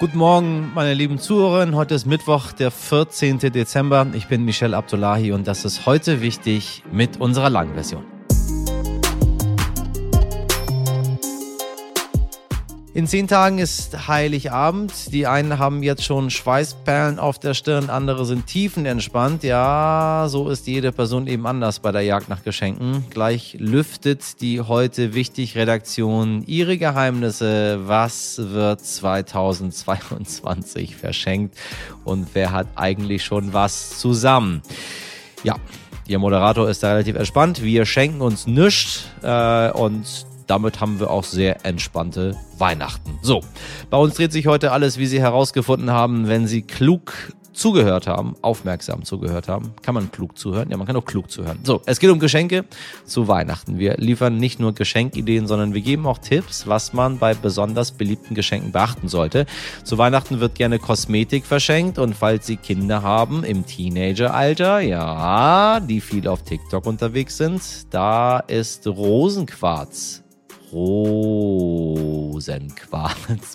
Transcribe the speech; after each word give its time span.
Guten 0.00 0.16
Morgen, 0.16 0.72
meine 0.74 0.94
lieben 0.94 1.18
Zuhörerinnen. 1.18 1.76
Heute 1.76 1.94
ist 1.94 2.06
Mittwoch, 2.06 2.52
der 2.52 2.70
14. 2.70 3.38
Dezember. 3.38 4.06
Ich 4.14 4.28
bin 4.28 4.46
Michelle 4.46 4.74
Abdullahi 4.74 5.32
und 5.32 5.46
das 5.46 5.66
ist 5.66 5.84
heute 5.84 6.22
wichtig 6.22 6.82
mit 6.90 7.20
unserer 7.20 7.50
Langversion. 7.50 8.19
In 12.92 13.06
zehn 13.06 13.28
Tagen 13.28 13.58
ist 13.58 14.08
Heiligabend. 14.08 15.12
Die 15.12 15.28
einen 15.28 15.60
haben 15.60 15.84
jetzt 15.84 16.02
schon 16.02 16.28
Schweißperlen 16.28 17.20
auf 17.20 17.38
der 17.38 17.54
Stirn, 17.54 17.88
andere 17.88 18.26
sind 18.26 18.48
tiefenentspannt. 18.48 19.44
Ja, 19.44 20.26
so 20.28 20.48
ist 20.48 20.66
jede 20.66 20.90
Person 20.90 21.28
eben 21.28 21.46
anders 21.46 21.78
bei 21.78 21.92
der 21.92 22.02
Jagd 22.02 22.28
nach 22.28 22.42
Geschenken. 22.42 23.04
Gleich 23.10 23.54
lüftet 23.60 24.40
die 24.40 24.60
heute 24.60 25.14
wichtig 25.14 25.56
Redaktion 25.56 26.42
ihre 26.48 26.78
Geheimnisse. 26.78 27.78
Was 27.86 28.38
wird 28.38 28.80
2022 28.80 30.96
verschenkt 30.96 31.56
und 32.02 32.30
wer 32.32 32.50
hat 32.50 32.66
eigentlich 32.74 33.22
schon 33.22 33.52
was 33.52 34.00
zusammen? 34.00 34.62
Ja, 35.44 35.54
Ihr 36.08 36.18
Moderator 36.18 36.68
ist 36.68 36.82
da 36.82 36.90
relativ 36.90 37.14
entspannt. 37.14 37.62
Wir 37.62 37.86
schenken 37.86 38.20
uns 38.20 38.48
nichts 38.48 39.04
äh, 39.22 39.70
und 39.70 40.26
damit 40.50 40.80
haben 40.80 40.98
wir 40.98 41.10
auch 41.10 41.24
sehr 41.24 41.64
entspannte 41.64 42.36
Weihnachten. 42.58 43.18
So, 43.22 43.40
bei 43.88 43.96
uns 43.96 44.14
dreht 44.14 44.32
sich 44.32 44.48
heute 44.48 44.72
alles, 44.72 44.98
wie 44.98 45.06
Sie 45.06 45.20
herausgefunden 45.20 45.90
haben, 45.90 46.28
wenn 46.28 46.46
Sie 46.46 46.62
klug 46.62 47.12
zugehört 47.52 48.06
haben, 48.06 48.36
aufmerksam 48.42 49.04
zugehört 49.04 49.48
haben. 49.48 49.74
Kann 49.82 49.94
man 49.94 50.10
klug 50.10 50.38
zuhören? 50.38 50.70
Ja, 50.70 50.76
man 50.76 50.86
kann 50.86 50.96
auch 50.96 51.04
klug 51.04 51.30
zuhören. 51.30 51.58
So, 51.62 51.82
es 51.86 52.00
geht 52.00 52.10
um 52.10 52.18
Geschenke 52.18 52.64
zu 53.04 53.28
Weihnachten. 53.28 53.78
Wir 53.78 53.96
liefern 53.96 54.38
nicht 54.38 54.60
nur 54.60 54.74
Geschenkideen, 54.74 55.46
sondern 55.46 55.74
wir 55.74 55.82
geben 55.82 56.06
auch 56.06 56.18
Tipps, 56.18 56.66
was 56.66 56.92
man 56.92 57.18
bei 57.18 57.34
besonders 57.34 57.92
beliebten 57.92 58.34
Geschenken 58.34 58.72
beachten 58.72 59.08
sollte. 59.08 59.46
Zu 59.84 59.98
Weihnachten 59.98 60.40
wird 60.40 60.54
gerne 60.54 60.78
Kosmetik 60.78 61.44
verschenkt 61.44 61.98
und 61.98 62.14
falls 62.14 62.46
Sie 62.46 62.56
Kinder 62.56 63.02
haben 63.02 63.44
im 63.44 63.66
Teenageralter, 63.66 64.80
ja, 64.80 65.80
die 65.80 66.00
viel 66.00 66.28
auf 66.28 66.42
TikTok 66.42 66.86
unterwegs 66.86 67.36
sind, 67.36 67.62
da 67.90 68.40
ist 68.40 68.86
Rosenquarz 68.86 70.22
Rosenquarz. 70.72 72.36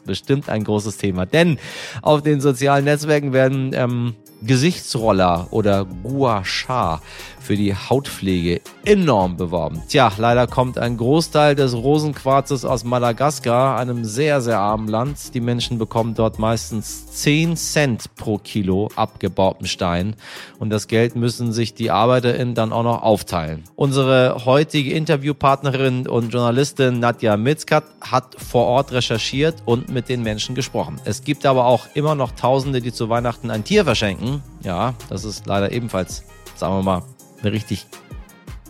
Bestimmt 0.05 0.49
ein 0.49 0.63
großes 0.63 0.97
Thema. 0.97 1.25
Denn 1.25 1.57
auf 2.01 2.21
den 2.21 2.41
sozialen 2.41 2.85
Netzwerken 2.85 3.33
werden 3.33 3.71
ähm, 3.73 4.15
Gesichtsroller 4.41 5.47
oder 5.51 5.85
Gua 5.85 6.43
Sha 6.43 7.01
für 7.45 7.55
die 7.55 7.75
Hautpflege 7.75 8.61
enorm 8.85 9.37
beworben. 9.37 9.83
Tja, 9.87 10.11
leider 10.17 10.47
kommt 10.47 10.79
ein 10.79 10.97
Großteil 10.97 11.53
des 11.53 11.75
Rosenquarzes 11.75 12.65
aus 12.65 12.83
Madagaskar, 12.83 13.77
einem 13.77 14.03
sehr, 14.03 14.41
sehr 14.41 14.59
armen 14.59 14.87
Land. 14.87 15.35
Die 15.35 15.41
Menschen 15.41 15.77
bekommen 15.77 16.15
dort 16.15 16.39
meistens 16.39 17.05
10 17.11 17.55
Cent 17.55 18.15
pro 18.15 18.39
Kilo 18.39 18.89
abgebauten 18.95 19.67
Stein 19.67 20.15
und 20.57 20.71
das 20.71 20.87
Geld 20.87 21.15
müssen 21.15 21.51
sich 21.51 21.75
die 21.75 21.91
ArbeiterInnen 21.91 22.55
dann 22.55 22.73
auch 22.73 22.83
noch 22.83 23.03
aufteilen. 23.03 23.63
Unsere 23.75 24.45
heutige 24.45 24.93
Interviewpartnerin 24.93 26.07
und 26.07 26.33
Journalistin 26.33 26.99
Nadja 26.99 27.37
Mitzkat 27.37 27.83
hat 28.01 28.35
vor 28.41 28.65
Ort 28.65 28.91
recherchiert 28.91 29.55
und 29.65 29.89
mit 29.89 30.09
den 30.09 30.23
Menschen 30.23 30.55
gesprochen. 30.55 30.99
Es 31.05 31.23
gibt 31.23 31.45
aber 31.45 31.65
auch 31.65 31.85
immer 31.93 32.15
noch 32.15 32.31
Tausende, 32.31 32.81
die 32.81 32.91
zu 32.91 33.09
Weihnachten 33.09 33.51
ein 33.51 33.63
Tier 33.63 33.85
verschenken. 33.85 34.41
Ja, 34.63 34.95
das 35.09 35.23
ist 35.23 35.45
leider 35.45 35.71
ebenfalls, 35.71 36.23
sagen 36.55 36.75
wir 36.75 36.83
mal, 36.83 37.03
eine 37.45 37.53
richtig 37.53 37.85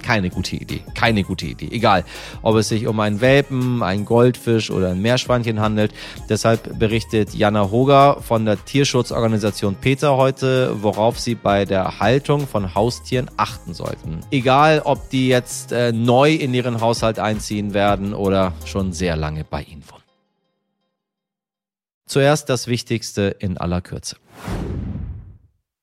keine 0.05 0.29
gute 0.29 0.55
Idee. 0.55 0.81
Keine 0.93 1.23
gute 1.23 1.47
Idee. 1.47 1.69
Egal, 1.71 2.05
ob 2.43 2.55
es 2.57 2.69
sich 2.69 2.85
um 2.85 2.99
einen 2.99 3.21
Welpen, 3.21 3.81
einen 3.81 4.05
Goldfisch 4.05 4.69
oder 4.69 4.89
ein 4.89 5.01
Meerschweinchen 5.01 5.59
handelt. 5.59 5.93
Deshalb 6.29 6.77
berichtet 6.77 7.33
Jana 7.33 7.71
Hoger 7.71 8.21
von 8.21 8.45
der 8.45 8.63
Tierschutzorganisation 8.63 9.75
Peter 9.75 10.15
heute, 10.15 10.83
worauf 10.83 11.19
sie 11.19 11.33
bei 11.33 11.65
der 11.65 11.99
Haltung 11.99 12.47
von 12.47 12.75
Haustieren 12.75 13.31
achten 13.35 13.73
sollten. 13.73 14.19
Egal, 14.29 14.81
ob 14.85 15.09
die 15.09 15.27
jetzt 15.27 15.71
äh, 15.71 15.91
neu 15.91 16.33
in 16.33 16.53
ihren 16.53 16.81
Haushalt 16.81 17.17
einziehen 17.17 17.73
werden 17.73 18.13
oder 18.13 18.53
schon 18.63 18.93
sehr 18.93 19.15
lange 19.15 19.43
bei 19.43 19.63
ihnen 19.63 19.83
wohnen. 19.89 20.03
Zuerst 22.05 22.49
das 22.49 22.67
Wichtigste 22.67 23.35
in 23.39 23.57
aller 23.57 23.81
Kürze. 23.81 24.17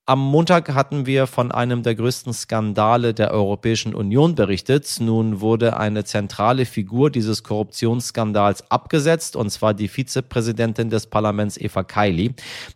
Am 0.05 0.19
Montag 0.19 0.75
hatten 0.75 1.07
wir 1.07 1.29
von 1.29 1.53
einem 1.53 1.85
der 1.85 1.95
größten 1.95 2.33
Skandale 2.33 3.15
der 3.15 3.31
Europäischen 3.31 3.95
Union 3.95 4.35
berichtet. 4.35 4.97
Nun 4.99 5.41
wurde 5.41 5.77
eine 5.77 6.03
zentrale 6.03 6.67
Figur 6.67 7.09
dieses 7.09 7.45
Korruptionsskandals 7.45 8.69
abgesetzt, 8.69 9.37
und 9.37 9.51
zwar 9.51 9.75
die 9.75 9.87
Vizepräsidentin 9.87 10.91
des 10.91 11.07
Parlaments 11.07 11.57
Eva 11.57 11.85
Kaili. 11.85 12.35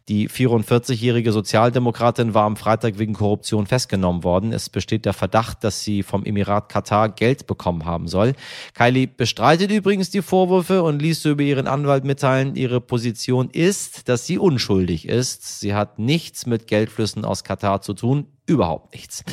Die 0.08 0.28
44-jährige 0.28 1.32
Sozialdemokratin 1.32 2.32
war 2.32 2.44
am 2.44 2.54
Freitag 2.54 2.96
wegen 3.00 3.14
Korruption 3.14 3.66
festgenommen 3.66 4.22
worden. 4.22 4.52
Es 4.52 4.70
besteht 4.70 5.04
der 5.04 5.12
Verdacht, 5.12 5.64
dass 5.64 5.82
sie 5.82 6.04
vom 6.04 6.24
Emirat 6.24 6.68
Katar 6.68 7.08
Geld 7.08 7.48
bekommen 7.48 7.86
haben 7.86 8.06
soll. 8.06 8.34
Kaili 8.74 9.08
bestreitet 9.08 9.72
übrigens 9.72 10.10
die 10.10 10.22
Vorwürfe 10.22 10.84
und 10.84 11.02
ließ 11.02 11.24
über 11.24 11.42
ihren 11.42 11.66
Anwalt 11.66 12.04
mitteilen, 12.04 12.54
ihre 12.54 12.80
Position 12.80 13.50
ist, 13.50 14.08
dass 14.08 14.26
sie 14.26 14.38
unschuldig 14.38 15.08
ist. 15.08 15.58
Sie 15.58 15.74
hat 15.74 15.98
nichts 15.98 16.46
mit 16.46 16.68
Geldflüssen 16.68 17.15
Einflüssen 17.16 17.24
aus 17.24 17.44
Katar 17.44 17.80
zu 17.80 17.94
tun? 17.94 18.26
Überhaupt 18.46 18.94
nichts. 18.94 19.24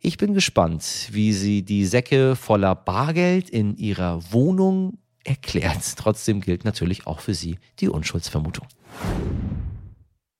Ich 0.00 0.16
bin 0.16 0.34
gespannt, 0.34 1.08
wie 1.10 1.32
sie 1.32 1.62
die 1.62 1.84
Säcke 1.84 2.36
voller 2.36 2.74
Bargeld 2.74 3.50
in 3.50 3.76
ihrer 3.76 4.20
Wohnung 4.32 4.98
erklärt. 5.24 5.96
Trotzdem 5.96 6.40
gilt 6.40 6.64
natürlich 6.64 7.06
auch 7.06 7.20
für 7.20 7.34
sie 7.34 7.58
die 7.80 7.88
Unschuldsvermutung. 7.88 8.66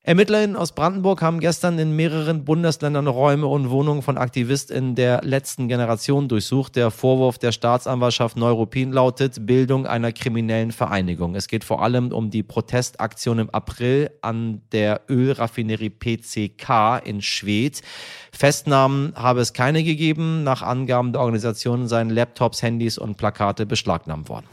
ErmittlerInnen 0.09 0.57
aus 0.57 0.73
Brandenburg 0.73 1.21
haben 1.21 1.39
gestern 1.39 1.79
in 1.79 1.95
mehreren 1.95 2.47
Bundesländern 2.47 3.07
Räume 3.09 3.47
und 3.47 3.69
Wohnungen 3.69 4.01
von 4.01 4.17
AktivistInnen 4.17 4.95
der 4.95 5.21
letzten 5.23 5.69
Generation 5.69 6.29
durchsucht. 6.29 6.77
Der 6.77 6.91
Vorwurf 6.91 7.37
der 7.37 7.53
Staatsanwaltschaft 7.53 8.35
Neuruppin 8.35 8.91
lautet 8.91 9.45
Bildung 9.45 9.87
einer 9.87 10.13
kriminellen 10.13 10.73
Vereinigung. 10.73 11.35
Es 11.35 11.47
geht 11.47 11.63
vor 11.63 11.83
allem 11.83 12.11
um 12.11 12.31
die 12.31 12.43
Protestaktion 12.43 13.39
im 13.39 13.51
April 13.51 14.11
an 14.23 14.63
der 14.73 15.03
Ölraffinerie 15.11 15.91
PCK 15.91 17.03
in 17.05 17.21
Schwedt. 17.21 17.83
Festnahmen 18.33 19.13
habe 19.15 19.43
es 19.43 19.53
keine 19.53 19.85
gegeben. 19.85 20.43
Nach 20.43 20.63
Angaben 20.63 21.13
der 21.13 21.21
Organisation 21.21 21.87
seien 21.87 22.09
Laptops, 22.09 22.63
Handys 22.63 22.97
und 22.97 23.19
Plakate 23.19 23.67
beschlagnahmt 23.67 24.31
worden. 24.31 24.47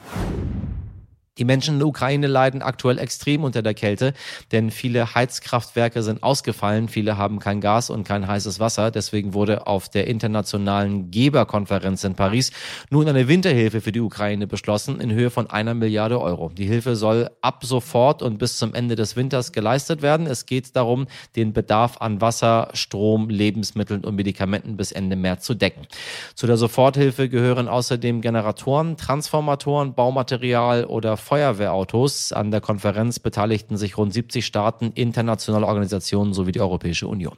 Die 1.37 1.43
Menschen 1.43 1.73
in 1.73 1.79
der 1.79 1.87
Ukraine 1.89 2.27
leiden 2.27 2.61
aktuell 2.61 2.97
extrem 2.97 3.43
unter 3.43 3.61
der 3.61 3.73
Kälte, 3.73 4.13
denn 4.53 4.71
viele 4.71 5.15
Heizkraftwerke 5.15 6.01
sind 6.01 6.23
ausgefallen, 6.23 6.87
viele 6.87 7.17
haben 7.17 7.39
kein 7.39 7.59
Gas 7.59 7.89
und 7.89 8.05
kein 8.05 8.25
heißes 8.25 8.61
Wasser. 8.61 8.89
Deswegen 8.89 9.33
wurde 9.33 9.67
auf 9.67 9.89
der 9.89 10.07
internationalen 10.07 11.11
Geberkonferenz 11.11 12.05
in 12.05 12.15
Paris 12.15 12.51
nun 12.89 13.09
eine 13.09 13.27
Winterhilfe 13.27 13.81
für 13.81 13.91
die 13.91 13.99
Ukraine 13.99 14.47
beschlossen 14.47 15.01
in 15.01 15.11
Höhe 15.11 15.29
von 15.29 15.49
einer 15.49 15.73
Milliarde 15.73 16.21
Euro. 16.21 16.51
Die 16.57 16.67
Hilfe 16.67 16.95
soll 16.95 17.29
ab 17.41 17.65
sofort 17.65 18.21
und 18.21 18.37
bis 18.37 18.57
zum 18.57 18.73
Ende 18.73 18.95
des 18.95 19.17
Winters 19.17 19.51
geleistet 19.51 20.01
werden. 20.01 20.27
Es 20.27 20.45
geht 20.45 20.73
darum, 20.77 21.05
den 21.35 21.51
Bedarf 21.51 21.97
an 21.99 22.21
Wasser, 22.21 22.69
Strom, 22.71 23.29
Lebensmitteln 23.29 24.05
und 24.05 24.15
Medikamenten 24.15 24.77
bis 24.77 24.93
Ende 24.93 25.17
März 25.17 25.43
zu 25.43 25.53
decken. 25.53 25.85
Zu 26.33 26.47
der 26.47 26.55
Soforthilfe 26.55 27.27
gehören 27.27 27.67
außerdem 27.67 28.21
Generatoren, 28.21 28.95
Transformatoren, 28.95 29.95
Baumaterial 29.95 30.85
oder 30.85 31.17
Feuerwehrautos. 31.25 32.31
An 32.31 32.51
der 32.51 32.61
Konferenz 32.61 33.19
beteiligten 33.19 33.77
sich 33.77 33.97
rund 33.97 34.13
70 34.13 34.45
Staaten, 34.45 34.91
internationale 34.93 35.65
Organisationen 35.65 36.33
sowie 36.33 36.51
die 36.51 36.61
Europäische 36.61 37.07
Union. 37.07 37.35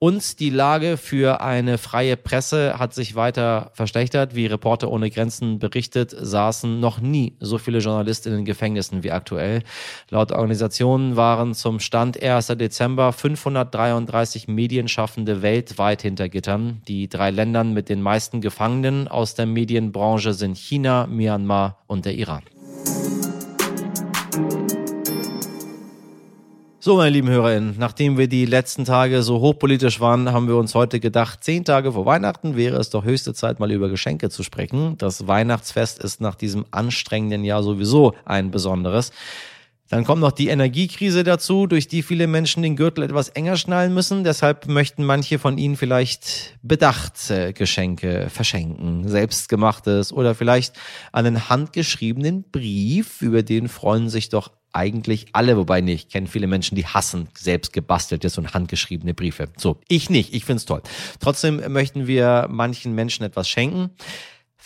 Und 0.00 0.38
die 0.38 0.50
Lage 0.50 0.96
für 0.96 1.40
eine 1.40 1.76
freie 1.76 2.16
Presse 2.16 2.78
hat 2.78 2.94
sich 2.94 3.16
weiter 3.16 3.72
verschlechtert. 3.74 4.36
Wie 4.36 4.46
Reporter 4.46 4.92
ohne 4.92 5.10
Grenzen 5.10 5.58
berichtet, 5.58 6.14
saßen 6.16 6.78
noch 6.78 7.00
nie 7.00 7.36
so 7.40 7.58
viele 7.58 7.80
Journalisten 7.80 8.28
in 8.28 8.36
den 8.36 8.44
Gefängnissen 8.44 9.02
wie 9.02 9.10
aktuell. 9.10 9.64
Laut 10.08 10.30
Organisationen 10.30 11.16
waren 11.16 11.52
zum 11.52 11.80
Stand 11.80 12.22
1. 12.22 12.46
Dezember 12.46 13.12
533 13.12 14.46
Medienschaffende 14.46 15.42
weltweit 15.42 16.02
hinter 16.02 16.28
Gittern. 16.28 16.80
Die 16.86 17.08
drei 17.08 17.32
Ländern 17.32 17.74
mit 17.74 17.88
den 17.88 18.00
meisten 18.00 18.40
Gefangenen 18.40 19.08
aus 19.08 19.34
der 19.34 19.46
Medienbranche 19.46 20.32
sind 20.32 20.56
China, 20.56 21.08
Myanmar 21.08 21.82
und 21.88 22.04
der 22.04 22.14
Iran. 22.14 22.44
So, 26.80 26.96
meine 26.96 27.10
lieben 27.10 27.28
HörerInnen, 27.28 27.74
nachdem 27.76 28.18
wir 28.18 28.28
die 28.28 28.44
letzten 28.44 28.84
Tage 28.84 29.24
so 29.24 29.40
hochpolitisch 29.40 29.98
waren, 29.98 30.30
haben 30.30 30.46
wir 30.46 30.54
uns 30.54 30.76
heute 30.76 31.00
gedacht, 31.00 31.42
zehn 31.42 31.64
Tage 31.64 31.90
vor 31.90 32.06
Weihnachten 32.06 32.54
wäre 32.54 32.76
es 32.76 32.88
doch 32.88 33.02
höchste 33.02 33.34
Zeit, 33.34 33.58
mal 33.58 33.72
über 33.72 33.88
Geschenke 33.88 34.30
zu 34.30 34.44
sprechen. 34.44 34.96
Das 34.96 35.26
Weihnachtsfest 35.26 35.98
ist 35.98 36.20
nach 36.20 36.36
diesem 36.36 36.66
anstrengenden 36.70 37.42
Jahr 37.42 37.64
sowieso 37.64 38.14
ein 38.24 38.52
besonderes. 38.52 39.10
Dann 39.88 40.04
kommt 40.04 40.20
noch 40.20 40.30
die 40.30 40.48
Energiekrise 40.48 41.24
dazu, 41.24 41.66
durch 41.66 41.88
die 41.88 42.02
viele 42.02 42.28
Menschen 42.28 42.62
den 42.62 42.76
Gürtel 42.76 43.02
etwas 43.02 43.30
enger 43.30 43.56
schnallen 43.56 43.92
müssen. 43.92 44.22
Deshalb 44.22 44.68
möchten 44.68 45.04
manche 45.04 45.40
von 45.40 45.58
ihnen 45.58 45.76
vielleicht 45.76 46.58
bedacht 46.62 47.28
äh, 47.30 47.54
Geschenke 47.54 48.28
verschenken, 48.30 49.08
selbstgemachtes 49.08 50.12
oder 50.12 50.36
vielleicht 50.36 50.74
einen 51.10 51.48
handgeschriebenen 51.48 52.44
Brief, 52.52 53.20
über 53.20 53.42
den 53.42 53.68
freuen 53.68 54.10
sich 54.10 54.28
doch 54.28 54.52
eigentlich 54.72 55.26
alle, 55.32 55.56
wobei 55.56 55.80
nicht, 55.80 56.06
ich 56.06 56.12
kenne 56.12 56.26
viele 56.26 56.46
Menschen, 56.46 56.76
die 56.76 56.86
hassen 56.86 57.28
selbst 57.36 57.72
gebasteltes 57.72 58.38
und 58.38 58.54
handgeschriebene 58.54 59.14
Briefe. 59.14 59.48
So, 59.56 59.80
ich 59.88 60.10
nicht, 60.10 60.34
ich 60.34 60.44
find's 60.44 60.64
toll. 60.64 60.82
Trotzdem 61.20 61.72
möchten 61.72 62.06
wir 62.06 62.46
manchen 62.50 62.94
Menschen 62.94 63.24
etwas 63.24 63.48
schenken. 63.48 63.90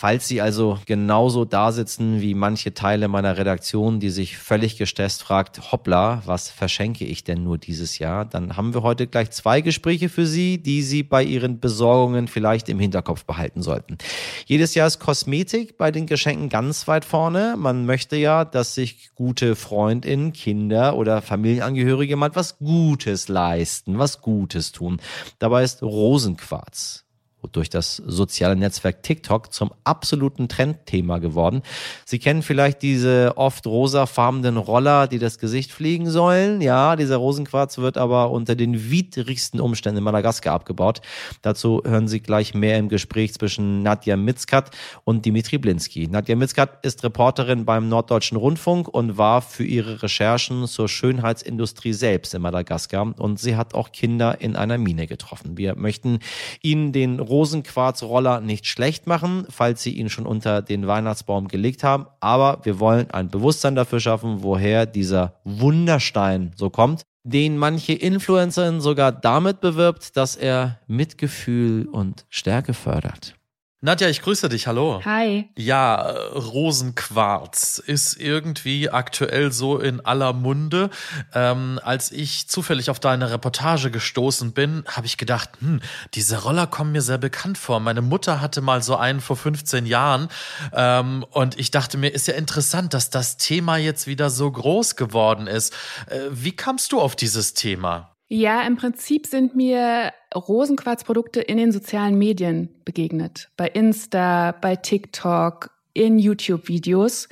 Falls 0.03 0.27
Sie 0.27 0.41
also 0.41 0.81
genauso 0.85 1.45
da 1.45 1.71
sitzen 1.71 2.21
wie 2.21 2.35
manche 2.35 2.75
Teile 2.75 3.07
meiner 3.07 3.37
Redaktion, 3.37 4.01
die 4.01 4.11
sich 4.11 4.37
völlig 4.37 4.77
gestresst 4.77 5.23
fragt, 5.23 5.71
hoppla, 5.71 6.23
was 6.27 6.51
verschenke 6.51 7.05
ich 7.05 7.23
denn 7.23 7.45
nur 7.45 7.57
dieses 7.57 8.01
Jahr, 8.01 8.25
dann 8.25 8.57
haben 8.57 8.75
wir 8.75 8.83
heute 8.83 9.07
gleich 9.07 9.31
zwei 9.31 9.61
Gespräche 9.61 10.09
für 10.09 10.27
Sie, 10.27 10.59
die 10.59 10.83
Sie 10.83 11.05
bei 11.05 11.23
Ihren 11.23 11.61
Besorgungen 11.61 12.27
vielleicht 12.27 12.69
im 12.69 12.81
Hinterkopf 12.81 13.25
behalten 13.27 13.63
sollten. 13.63 13.97
Jedes 14.45 14.75
Jahr 14.75 14.89
ist 14.89 14.99
Kosmetik 14.99 15.79
bei 15.79 15.93
den 15.93 16.07
Geschenken 16.07 16.49
ganz 16.49 16.89
weit 16.89 17.05
vorne. 17.05 17.55
Man 17.57 17.87
möchte 17.87 18.17
ja, 18.17 18.45
dass 18.45 18.75
sich 18.75 19.13
gute 19.15 19.55
Freundinnen, 19.55 20.33
Kinder 20.33 20.97
oder 20.97 21.23
Familienangehörige 21.23 22.17
mal 22.17 22.35
was 22.35 22.59
Gutes 22.59 23.29
leisten, 23.29 24.01
was 24.01 24.21
Gutes 24.21 24.73
tun. 24.73 25.01
Dabei 25.39 25.63
ist 25.63 25.81
Rosenquarz 25.81 27.05
durch 27.51 27.71
das 27.71 27.97
soziale 27.97 28.57
Netzwerk 28.57 29.03
TikTok 29.03 29.53
zum 29.53 29.73
absoluten 29.85 30.49
Trendthema 30.49 31.19
geworden. 31.19 31.63
Sie 32.05 32.19
kennen 32.19 32.43
vielleicht 32.43 32.83
diese 32.83 33.33
oft 33.37 33.67
rosafarbenen 33.67 34.57
Roller, 34.57 35.09
die 35.09 35.19
das 35.19 35.39
Gesicht 35.39 35.73
fliegen 35.73 36.11
sollen. 36.11 36.61
Ja, 36.61 36.97
dieser 36.97 37.17
Rosenquarz 37.17 37.79
wird 37.79 37.99
aber 37.99 38.31
unter 38.31 38.55
den 38.55 38.91
widrigsten 38.91 39.61
Umständen 39.61 39.99
in 39.99 40.05
Madagaskar 40.05 40.55
abgebaut. 40.55 41.01
Dazu 41.43 41.83
hören 41.85 42.09
Sie 42.09 42.21
gleich 42.21 42.55
mehr 42.55 42.79
im 42.79 42.89
Gespräch 42.89 43.35
zwischen 43.35 43.83
Nadja 43.83 44.17
Mitzkat 44.17 44.71
und 45.05 45.25
Dimitri 45.25 45.59
Blinski. 45.59 46.09
Nadja 46.09 46.37
Mitzkat 46.37 46.85
ist 46.85 47.03
Reporterin 47.05 47.65
beim 47.65 47.89
Norddeutschen 47.89 48.37
Rundfunk 48.37 48.89
und 48.89 49.19
war 49.19 49.43
für 49.43 49.65
ihre 49.65 50.03
Recherchen 50.03 50.67
zur 50.67 50.89
Schönheitsindustrie 50.89 51.93
selbst 51.93 52.35
in 52.35 52.43
Madagaskar 52.43 53.15
und 53.19 53.41
sie 53.41 53.57
hat 53.57 53.75
auch 53.75 53.93
Kinder 53.93 54.41
in 54.41 54.55
einer 54.55 54.79
Mine 54.79 55.07
getroffen. 55.07 55.57
Wir 55.57 55.77
möchten 55.77 56.19
Ihnen 56.63 56.93
den 56.93 57.19
Rosenquarzroller 57.33 58.41
nicht 58.41 58.67
schlecht 58.67 59.07
machen, 59.07 59.47
falls 59.49 59.83
Sie 59.83 59.93
ihn 59.93 60.11
schon 60.11 60.27
unter 60.27 60.61
den 60.63 60.87
Weihnachtsbaum 60.87 61.49
gelegt 61.49 61.83
haben. 61.83 62.07
Aber 62.21 62.61
wir 62.63 62.79
wollen 62.79 63.11
ein 63.11 63.29
Bewusstsein 63.29 63.75
dafür 63.75 63.99
schaffen, 63.99 64.43
woher 64.43 64.87
dieser 64.87 65.41
Wunderstein 65.45 66.53
so 66.55 66.69
kommt, 66.71 67.03
den 67.25 67.57
manche 67.57 67.95
Influencerin 67.95 68.81
sogar 68.81 69.11
damit 69.13 69.61
bewirbt, 69.61 70.17
dass 70.17 70.37
er 70.37 70.79
Mitgefühl 70.87 71.87
und 71.87 72.27
Stärke 72.29 72.75
fördert. 72.75 73.35
Nadja, 73.85 74.09
ich 74.09 74.23
grüße 74.23 74.49
dich. 74.49 74.69
Hallo. 74.69 75.03
Hi. 75.05 75.49
Ja, 75.57 75.97
Rosenquarz 76.37 77.83
ist 77.85 78.15
irgendwie 78.15 78.89
aktuell 78.91 79.51
so 79.51 79.81
in 79.81 79.99
aller 80.07 80.33
Munde. 80.33 80.89
Ähm, 81.35 81.81
als 81.83 82.13
ich 82.13 82.47
zufällig 82.47 82.91
auf 82.91 83.01
deine 83.01 83.33
Reportage 83.33 83.91
gestoßen 83.91 84.53
bin, 84.53 84.85
habe 84.87 85.07
ich 85.07 85.17
gedacht, 85.17 85.51
hm, 85.59 85.81
diese 86.15 86.45
Roller 86.45 86.69
kommen 86.69 86.93
mir 86.93 87.03
sehr 87.03 87.19
bekannt 87.19 87.59
vor. 87.59 87.81
Meine 87.81 88.03
Mutter 88.03 88.41
hatte 88.41 88.61
mal 88.61 88.85
so 88.85 88.95
einen 88.95 89.21
vor 89.21 89.37
15 89.37 89.85
Jahren 89.85 90.29
ähm, 90.73 91.27
und 91.31 91.59
ich 91.59 91.73
dachte 91.73 91.99
mir, 91.99 92.11
ist 92.11 92.29
ja 92.29 92.35
interessant, 92.35 92.95
dass 92.95 93.11
das 93.11 93.37
Thema 93.37 93.79
jetzt 93.79 94.07
wieder 94.07 94.31
so 94.31 94.49
groß 94.49 94.95
geworden 94.95 95.49
ist. 95.49 95.75
Äh, 96.07 96.21
wie 96.31 96.55
kamst 96.55 96.93
du 96.93 97.01
auf 97.01 97.17
dieses 97.17 97.55
Thema? 97.55 98.12
Ja, 98.35 98.63
im 98.63 98.77
Prinzip 98.77 99.27
sind 99.27 99.55
mir 99.55 100.11
Rosenquarzprodukte 100.35 101.43
in 101.43 101.59
den 101.59 101.71
sozialen 101.71 102.17
Medien 102.17 102.71
begegnet. 102.87 103.51
Bei 103.59 103.69
Insta, 103.69 104.53
bei 104.53 104.75
TikTok, 104.75 105.69
in 105.93 106.19
YouTube-Videos. 106.19 107.29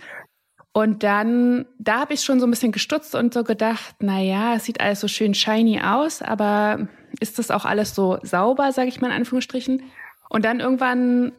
Und 0.74 1.02
dann, 1.02 1.64
da 1.78 2.00
habe 2.00 2.12
ich 2.12 2.20
schon 2.20 2.38
so 2.38 2.46
ein 2.46 2.50
bisschen 2.50 2.70
gestutzt 2.70 3.14
und 3.14 3.32
so 3.32 3.44
gedacht, 3.44 3.94
na 4.00 4.20
ja, 4.20 4.56
es 4.56 4.66
sieht 4.66 4.82
alles 4.82 5.00
so 5.00 5.08
schön 5.08 5.32
shiny 5.32 5.80
aus, 5.80 6.20
aber 6.20 6.86
ist 7.18 7.38
das 7.38 7.50
auch 7.50 7.64
alles 7.64 7.94
so 7.94 8.18
sauber, 8.22 8.70
sage 8.70 8.88
ich 8.88 9.00
mal 9.00 9.06
in 9.06 9.14
Anführungsstrichen? 9.14 9.82
Und 10.28 10.44
dann 10.44 10.60
irgendwann 10.60 11.32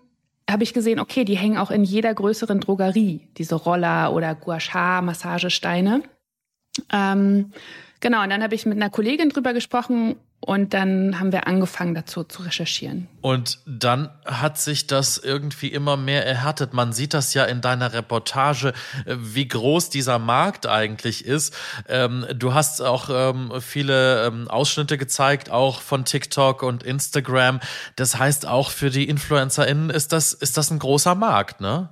habe 0.49 0.63
ich 0.63 0.73
gesehen, 0.73 0.99
okay, 0.99 1.23
die 1.23 1.37
hängen 1.37 1.59
auch 1.59 1.69
in 1.69 1.83
jeder 1.83 2.15
größeren 2.15 2.61
Drogerie, 2.61 3.27
diese 3.37 3.53
Roller 3.53 4.11
oder 4.11 4.33
Gua 4.33 4.59
Sha 4.59 5.03
Massagesteine. 5.03 6.01
Ähm, 6.91 7.51
Genau, 8.01 8.23
und 8.23 8.29
dann 8.31 8.43
habe 8.43 8.55
ich 8.55 8.65
mit 8.65 8.75
einer 8.75 8.89
Kollegin 8.89 9.29
drüber 9.29 9.53
gesprochen 9.53 10.15
und 10.39 10.73
dann 10.73 11.19
haben 11.19 11.31
wir 11.31 11.45
angefangen 11.45 11.93
dazu 11.93 12.23
zu 12.23 12.41
recherchieren. 12.41 13.07
Und 13.21 13.59
dann 13.67 14.09
hat 14.25 14.57
sich 14.57 14.87
das 14.87 15.19
irgendwie 15.19 15.67
immer 15.67 15.97
mehr 15.97 16.25
erhärtet. 16.25 16.73
Man 16.73 16.93
sieht 16.93 17.13
das 17.13 17.35
ja 17.35 17.43
in 17.45 17.61
deiner 17.61 17.93
Reportage, 17.93 18.73
äh, 19.05 19.15
wie 19.19 19.47
groß 19.47 19.91
dieser 19.91 20.17
Markt 20.17 20.65
eigentlich 20.65 21.25
ist. 21.25 21.53
Ähm, 21.87 22.25
du 22.33 22.55
hast 22.55 22.81
auch 22.81 23.09
ähm, 23.11 23.53
viele 23.61 24.25
ähm, 24.25 24.47
Ausschnitte 24.47 24.97
gezeigt, 24.97 25.51
auch 25.51 25.79
von 25.79 26.05
TikTok 26.05 26.63
und 26.63 26.81
Instagram. 26.81 27.59
Das 27.95 28.17
heißt, 28.17 28.47
auch 28.47 28.71
für 28.71 28.89
die 28.89 29.07
InfluencerInnen 29.07 29.91
ist 29.91 30.11
das, 30.11 30.33
ist 30.33 30.57
das 30.57 30.71
ein 30.71 30.79
großer 30.79 31.13
Markt, 31.13 31.61
ne? 31.61 31.89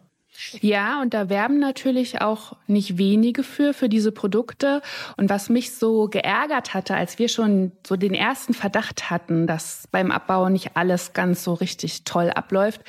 Ja, 0.61 1.01
und 1.01 1.13
da 1.13 1.29
werben 1.29 1.59
natürlich 1.59 2.21
auch 2.21 2.53
nicht 2.67 2.97
wenige 2.97 3.43
für, 3.43 3.73
für 3.73 3.89
diese 3.89 4.11
Produkte. 4.11 4.81
Und 5.17 5.29
was 5.29 5.49
mich 5.49 5.75
so 5.75 6.07
geärgert 6.07 6.73
hatte, 6.73 6.95
als 6.95 7.19
wir 7.19 7.27
schon 7.27 7.71
so 7.85 7.95
den 7.95 8.13
ersten 8.13 8.53
Verdacht 8.53 9.09
hatten, 9.09 9.47
dass 9.47 9.87
beim 9.91 10.11
Abbau 10.11 10.49
nicht 10.49 10.77
alles 10.77 11.13
ganz 11.13 11.43
so 11.43 11.53
richtig 11.53 12.03
toll 12.05 12.29
abläuft, 12.29 12.81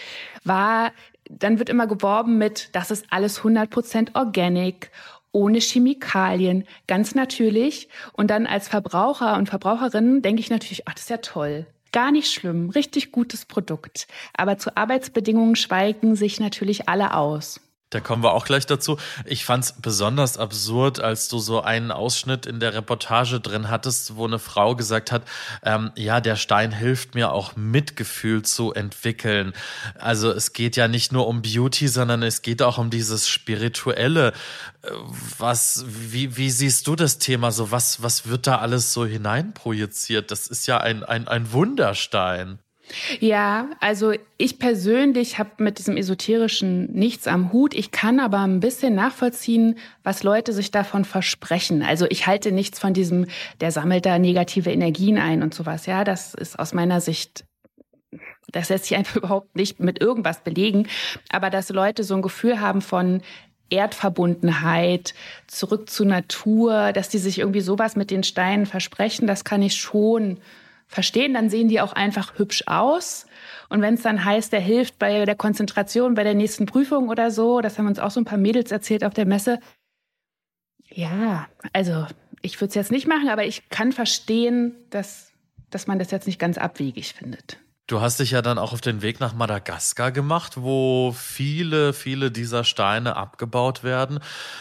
war, 0.44 0.92
dann 1.28 1.58
wird 1.58 1.68
immer 1.68 1.86
geworben 1.86 2.38
mit, 2.38 2.70
das 2.72 2.90
ist 2.90 3.06
alles 3.10 3.40
100% 3.40 4.14
organic 4.14 4.90
ohne 5.32 5.58
Chemikalien, 5.58 6.66
ganz 6.86 7.14
natürlich. 7.14 7.88
Und 8.12 8.30
dann 8.30 8.46
als 8.46 8.68
Verbraucher 8.68 9.36
und 9.36 9.48
Verbraucherin 9.48 10.22
denke 10.22 10.40
ich 10.40 10.50
natürlich, 10.50 10.88
ach, 10.88 10.94
das 10.94 11.02
ist 11.02 11.10
ja 11.10 11.18
toll. 11.18 11.66
Gar 11.92 12.12
nicht 12.12 12.32
schlimm, 12.32 12.70
richtig 12.70 13.10
gutes 13.10 13.44
Produkt. 13.44 14.06
Aber 14.34 14.58
zu 14.58 14.76
Arbeitsbedingungen 14.76 15.56
schweigen 15.56 16.14
sich 16.14 16.38
natürlich 16.38 16.88
alle 16.88 17.14
aus. 17.14 17.60
Da 17.90 17.98
kommen 17.98 18.22
wir 18.22 18.32
auch 18.32 18.44
gleich 18.44 18.66
dazu. 18.66 18.98
Ich 19.24 19.44
fand 19.44 19.64
es 19.64 19.72
besonders 19.72 20.38
absurd, 20.38 21.00
als 21.00 21.26
du 21.26 21.40
so 21.40 21.60
einen 21.60 21.90
Ausschnitt 21.90 22.46
in 22.46 22.60
der 22.60 22.72
Reportage 22.72 23.40
drin 23.40 23.68
hattest, 23.68 24.14
wo 24.14 24.26
eine 24.26 24.38
Frau 24.38 24.76
gesagt 24.76 25.10
hat, 25.10 25.24
ähm, 25.64 25.90
ja, 25.96 26.20
der 26.20 26.36
Stein 26.36 26.70
hilft 26.70 27.16
mir 27.16 27.32
auch 27.32 27.56
Mitgefühl 27.56 28.42
zu 28.42 28.72
entwickeln. 28.72 29.52
Also 29.98 30.30
es 30.30 30.52
geht 30.52 30.76
ja 30.76 30.86
nicht 30.86 31.10
nur 31.10 31.26
um 31.26 31.42
Beauty, 31.42 31.88
sondern 31.88 32.22
es 32.22 32.42
geht 32.42 32.62
auch 32.62 32.78
um 32.78 32.90
dieses 32.90 33.28
Spirituelle. 33.28 34.34
Äh, 34.82 34.90
was, 35.38 35.84
wie, 35.88 36.36
wie 36.36 36.50
siehst 36.50 36.86
du 36.86 36.94
das 36.94 37.18
Thema 37.18 37.50
so? 37.50 37.72
Was, 37.72 38.04
was 38.04 38.28
wird 38.28 38.46
da 38.46 38.58
alles 38.58 38.92
so 38.92 39.04
hineinprojiziert? 39.04 40.30
Das 40.30 40.46
ist 40.46 40.68
ja 40.68 40.78
ein, 40.78 41.02
ein, 41.02 41.26
ein 41.26 41.50
Wunderstein. 41.50 42.60
Ja, 43.20 43.68
also 43.80 44.12
ich 44.36 44.58
persönlich 44.58 45.38
habe 45.38 45.50
mit 45.58 45.78
diesem 45.78 45.96
Esoterischen 45.96 46.92
nichts 46.92 47.26
am 47.26 47.52
Hut. 47.52 47.74
Ich 47.74 47.90
kann 47.90 48.20
aber 48.20 48.40
ein 48.40 48.60
bisschen 48.60 48.94
nachvollziehen, 48.94 49.78
was 50.02 50.22
Leute 50.22 50.52
sich 50.52 50.70
davon 50.70 51.04
versprechen. 51.04 51.82
Also 51.82 52.06
ich 52.08 52.26
halte 52.26 52.52
nichts 52.52 52.78
von 52.78 52.94
diesem, 52.94 53.26
der 53.60 53.70
sammelt 53.72 54.06
da 54.06 54.18
negative 54.18 54.70
Energien 54.70 55.18
ein 55.18 55.42
und 55.42 55.54
sowas. 55.54 55.86
Ja, 55.86 56.04
das 56.04 56.34
ist 56.34 56.58
aus 56.58 56.72
meiner 56.72 57.00
Sicht 57.00 57.44
das 58.52 58.68
lässt 58.68 58.86
sich 58.86 58.96
einfach 58.96 59.16
überhaupt 59.18 59.54
nicht 59.56 59.80
mit 59.80 60.00
irgendwas 60.00 60.42
belegen. 60.42 60.88
Aber 61.28 61.50
dass 61.50 61.68
Leute 61.68 62.04
so 62.04 62.14
ein 62.14 62.22
Gefühl 62.22 62.60
haben 62.60 62.82
von 62.82 63.22
Erdverbundenheit, 63.70 65.14
zurück 65.46 65.88
zur 65.88 66.06
Natur, 66.06 66.92
dass 66.92 67.08
die 67.08 67.18
sich 67.18 67.38
irgendwie 67.38 67.60
sowas 67.60 67.94
mit 67.94 68.10
den 68.10 68.24
Steinen 68.24 68.66
versprechen, 68.66 69.28
das 69.28 69.44
kann 69.44 69.62
ich 69.62 69.76
schon 69.76 70.38
verstehen, 70.90 71.34
dann 71.34 71.48
sehen 71.48 71.68
die 71.68 71.80
auch 71.80 71.92
einfach 71.92 72.36
hübsch 72.38 72.64
aus. 72.66 73.26
Und 73.68 73.80
wenn 73.80 73.94
es 73.94 74.02
dann 74.02 74.24
heißt, 74.24 74.52
der 74.52 74.60
hilft 74.60 74.98
bei 74.98 75.24
der 75.24 75.36
Konzentration, 75.36 76.14
bei 76.14 76.24
der 76.24 76.34
nächsten 76.34 76.66
Prüfung 76.66 77.08
oder 77.08 77.30
so, 77.30 77.60
das 77.60 77.78
haben 77.78 77.86
uns 77.86 78.00
auch 78.00 78.10
so 78.10 78.20
ein 78.20 78.24
paar 78.24 78.38
Mädels 78.38 78.72
erzählt 78.72 79.04
auf 79.04 79.14
der 79.14 79.24
Messe. 79.24 79.60
Ja, 80.88 81.46
also 81.72 82.06
ich 82.42 82.60
würde 82.60 82.70
es 82.70 82.74
jetzt 82.74 82.90
nicht 82.90 83.06
machen, 83.06 83.28
aber 83.28 83.44
ich 83.44 83.68
kann 83.68 83.92
verstehen, 83.92 84.74
dass, 84.90 85.32
dass 85.70 85.86
man 85.86 86.00
das 86.00 86.10
jetzt 86.10 86.26
nicht 86.26 86.40
ganz 86.40 86.58
abwegig 86.58 87.14
findet. 87.14 87.58
Du 87.90 88.00
hast 88.00 88.20
dich 88.20 88.30
ja 88.30 88.40
dann 88.40 88.56
auch 88.56 88.72
auf 88.72 88.80
den 88.80 89.02
Weg 89.02 89.18
nach 89.18 89.34
Madagaskar 89.34 90.12
gemacht, 90.12 90.62
wo 90.62 91.10
viele, 91.10 91.92
viele 91.92 92.30
dieser 92.30 92.62
Steine 92.62 93.16
abgebaut 93.16 93.82
werden. 93.82 94.20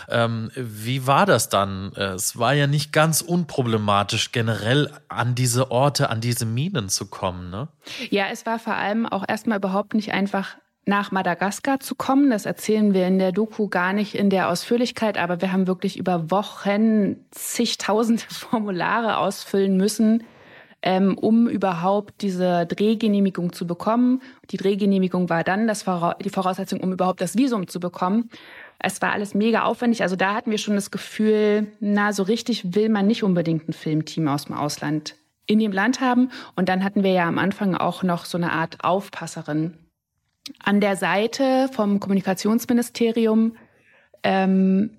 Ähm, 0.10 0.50
wie 0.56 1.06
war 1.06 1.28
das 1.28 1.48
dann? 1.48 1.94
Es 1.94 2.40
war 2.40 2.54
ja 2.54 2.66
nicht 2.66 2.92
ganz 2.92 3.22
unproblematisch, 3.22 4.32
generell 4.32 4.90
an 5.10 5.36
diese 5.36 5.70
Orte, 5.70 6.10
an 6.10 6.22
diese 6.22 6.48
Minen 6.48 6.90
zu 6.90 7.06
kommen, 7.06 7.52
ne? 7.52 7.68
Ja, 8.10 8.26
es 8.32 8.48
war 8.48 8.58
vor 8.58 8.74
allem 8.74 9.06
auch 9.06 9.24
erstmal 9.28 9.60
überhaupt 9.60 9.94
nicht 9.94 10.12
einfach 10.12 10.58
nach 10.86 11.12
Madagaskar 11.12 11.80
zu 11.80 11.94
kommen. 11.94 12.32
Das 12.32 12.48
erzählen 12.48 12.96
wir 12.96 13.06
in 13.06 13.20
der 13.20 13.32
Doku 13.32 13.68
gar 13.68 13.94
nicht 13.94 14.16
in 14.16 14.32
der 14.32 14.50
Ausführlichkeit, 14.50 15.20
aber 15.20 15.40
wir 15.40 15.52
haben 15.52 15.68
wirklich 15.68 16.00
über 16.00 16.32
Wochen 16.32 17.18
zigtausende 17.30 18.24
Formulare 18.30 19.18
ausfüllen 19.18 19.78
müssen 19.78 20.24
ähm, 20.82 21.18
um 21.18 21.48
überhaupt 21.48 22.22
diese 22.22 22.66
Drehgenehmigung 22.66 23.54
zu 23.54 23.68
bekommen. 23.68 24.22
Die 24.52 24.58
Drehgenehmigung 24.58 25.30
war 25.30 25.44
dann 25.44 25.68
das 25.68 25.84
Vora 25.84 26.16
die 26.24 26.30
Voraussetzung, 26.30 26.80
um 26.80 26.94
überhaupt 26.94 27.22
das 27.22 27.38
Visum 27.38 27.68
zu 27.68 27.80
bekommen. 27.80 28.30
Es 28.80 29.02
war 29.02 29.12
alles 29.12 29.34
mega 29.34 29.64
aufwendig. 29.64 30.02
Also 30.02 30.16
da 30.16 30.34
hatten 30.34 30.52
wir 30.52 30.58
schon 30.58 30.76
das 30.76 30.90
Gefühl, 30.90 31.68
na, 31.82 32.14
so 32.14 32.24
richtig 32.24 32.76
will 32.76 32.90
man 32.90 33.08
nicht 33.08 33.24
unbedingt 33.24 33.68
ein 33.68 33.74
Filmteam 33.74 34.28
aus 34.30 34.46
dem 34.46 34.56
Ausland 34.56 35.16
in 35.46 35.60
dem 35.60 35.74
Land 35.74 36.00
haben. 36.00 36.30
Und 36.56 36.70
dann 36.70 36.84
hatten 36.84 37.04
wir 37.04 37.12
ja 37.12 37.28
am 37.28 37.40
Anfang 37.40 37.76
auch 37.76 38.04
noch 38.04 38.24
so 38.24 38.38
eine 38.38 38.54
Art 38.54 38.78
Aufpasserin 38.84 39.74
an 40.64 40.80
der 40.80 40.96
Seite 40.96 41.70
vom 41.74 42.00
Kommunikationsministerium. 42.00 43.58
Ähm, 44.24 44.92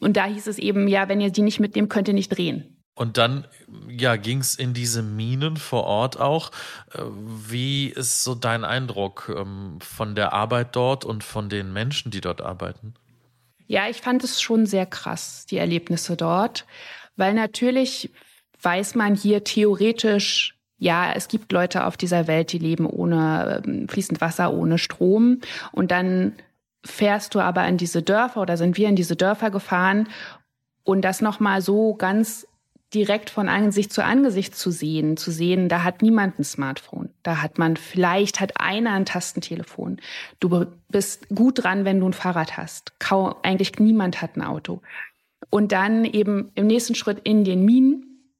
und 0.00 0.16
da 0.16 0.26
hieß 0.26 0.46
es 0.46 0.58
eben, 0.58 0.88
ja, 0.88 1.08
wenn 1.08 1.20
ihr 1.20 1.30
die 1.30 1.42
nicht 1.42 1.60
mitnehmt, 1.60 1.88
könnt 1.88 2.08
ihr 2.08 2.14
nicht 2.14 2.28
drehen. 2.28 2.75
Und 2.96 3.18
dann 3.18 3.46
ja, 3.88 4.16
ging 4.16 4.38
es 4.38 4.54
in 4.54 4.72
diese 4.72 5.02
Minen 5.02 5.58
vor 5.58 5.84
Ort 5.84 6.18
auch. 6.18 6.50
Äh, 6.94 7.02
wie 7.48 7.88
ist 7.88 8.24
so 8.24 8.34
dein 8.34 8.64
Eindruck 8.64 9.32
ähm, 9.36 9.78
von 9.82 10.14
der 10.14 10.32
Arbeit 10.32 10.74
dort 10.74 11.04
und 11.04 11.22
von 11.22 11.50
den 11.50 11.74
Menschen, 11.74 12.10
die 12.10 12.22
dort 12.22 12.40
arbeiten? 12.40 12.94
Ja, 13.66 13.88
ich 13.88 14.00
fand 14.00 14.24
es 14.24 14.40
schon 14.40 14.64
sehr 14.64 14.86
krass, 14.86 15.44
die 15.44 15.58
Erlebnisse 15.58 16.16
dort, 16.16 16.64
weil 17.16 17.34
natürlich 17.34 18.10
weiß 18.62 18.94
man 18.94 19.14
hier 19.14 19.44
theoretisch, 19.44 20.56
ja, 20.78 21.12
es 21.12 21.28
gibt 21.28 21.52
Leute 21.52 21.84
auf 21.84 21.98
dieser 21.98 22.26
Welt, 22.26 22.52
die 22.52 22.58
leben 22.58 22.86
ohne 22.86 23.62
ähm, 23.66 23.88
fließend 23.90 24.22
Wasser, 24.22 24.54
ohne 24.54 24.78
Strom. 24.78 25.40
Und 25.70 25.90
dann 25.90 26.32
fährst 26.82 27.34
du 27.34 27.40
aber 27.40 27.66
in 27.68 27.76
diese 27.76 28.02
Dörfer 28.02 28.40
oder 28.40 28.56
sind 28.56 28.78
wir 28.78 28.88
in 28.88 28.96
diese 28.96 29.16
Dörfer 29.16 29.50
gefahren 29.50 30.08
und 30.82 31.02
das 31.02 31.20
nochmal 31.20 31.60
so 31.60 31.94
ganz 31.94 32.46
direkt 32.94 33.30
von 33.30 33.48
Angesicht 33.48 33.92
zu 33.92 34.04
Angesicht 34.04 34.54
zu 34.54 34.70
sehen, 34.70 35.16
zu 35.16 35.30
sehen, 35.30 35.68
da 35.68 35.82
hat 35.82 36.02
niemand 36.02 36.38
ein 36.38 36.44
Smartphone. 36.44 37.10
Da 37.22 37.42
hat 37.42 37.58
man, 37.58 37.76
vielleicht 37.76 38.40
hat 38.40 38.60
einer 38.60 38.92
ein 38.92 39.04
Tastentelefon. 39.04 40.00
Du 40.40 40.66
bist 40.88 41.28
gut 41.30 41.64
dran, 41.64 41.84
wenn 41.84 42.00
du 42.00 42.08
ein 42.08 42.12
Fahrrad 42.12 42.56
hast. 42.56 42.98
Kaum, 43.00 43.34
eigentlich 43.42 43.78
niemand 43.78 44.22
hat 44.22 44.36
ein 44.36 44.42
Auto. 44.42 44.82
Und 45.50 45.72
dann 45.72 46.04
eben 46.04 46.52
im 46.54 46.66
nächsten 46.66 46.94
Schritt 46.94 47.20
in 47.24 47.44
den 47.44 47.64
Minen, 47.64 48.32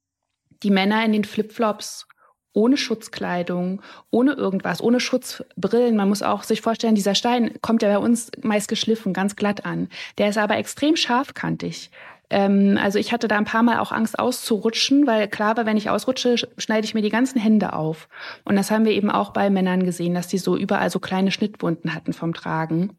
die 0.63 0.71
Männer 0.71 1.03
in 1.05 1.11
den 1.11 1.25
Flipflops, 1.25 2.07
ohne 2.53 2.75
Schutzkleidung, 2.75 3.83
ohne 4.09 4.33
irgendwas, 4.33 4.81
ohne 4.81 4.99
Schutzbrillen. 4.99 5.95
Man 5.95 6.09
muss 6.09 6.23
auch 6.23 6.41
sich 6.41 6.61
vorstellen, 6.61 6.95
dieser 6.95 7.13
Stein 7.13 7.59
kommt 7.61 7.83
ja 7.83 7.89
bei 7.89 7.99
uns 7.99 8.31
meist 8.41 8.67
geschliffen, 8.67 9.13
ganz 9.13 9.35
glatt 9.35 9.65
an. 9.65 9.89
Der 10.17 10.29
ist 10.29 10.39
aber 10.39 10.57
extrem 10.57 10.95
scharfkantig. 10.95 11.91
Ähm, 12.29 12.77
also 12.81 12.99
ich 12.99 13.13
hatte 13.13 13.27
da 13.27 13.37
ein 13.37 13.45
paar 13.45 13.63
Mal 13.63 13.79
auch 13.79 13.91
Angst 13.91 14.19
auszurutschen, 14.19 15.07
weil 15.07 15.27
klar 15.27 15.55
war, 15.57 15.65
wenn 15.65 15.77
ich 15.77 15.89
ausrutsche, 15.89 16.35
schneide 16.57 16.85
ich 16.85 16.93
mir 16.93 17.01
die 17.01 17.09
ganzen 17.09 17.39
Hände 17.39 17.73
auf. 17.73 18.09
Und 18.43 18.55
das 18.55 18.71
haben 18.71 18.85
wir 18.85 18.91
eben 18.91 19.09
auch 19.09 19.31
bei 19.31 19.49
Männern 19.49 19.83
gesehen, 19.83 20.13
dass 20.13 20.27
die 20.27 20.37
so 20.37 20.57
überall 20.57 20.89
so 20.89 20.99
kleine 20.99 21.31
Schnittwunden 21.31 21.93
hatten 21.93 22.13
vom 22.13 22.33
Tragen. 22.33 22.97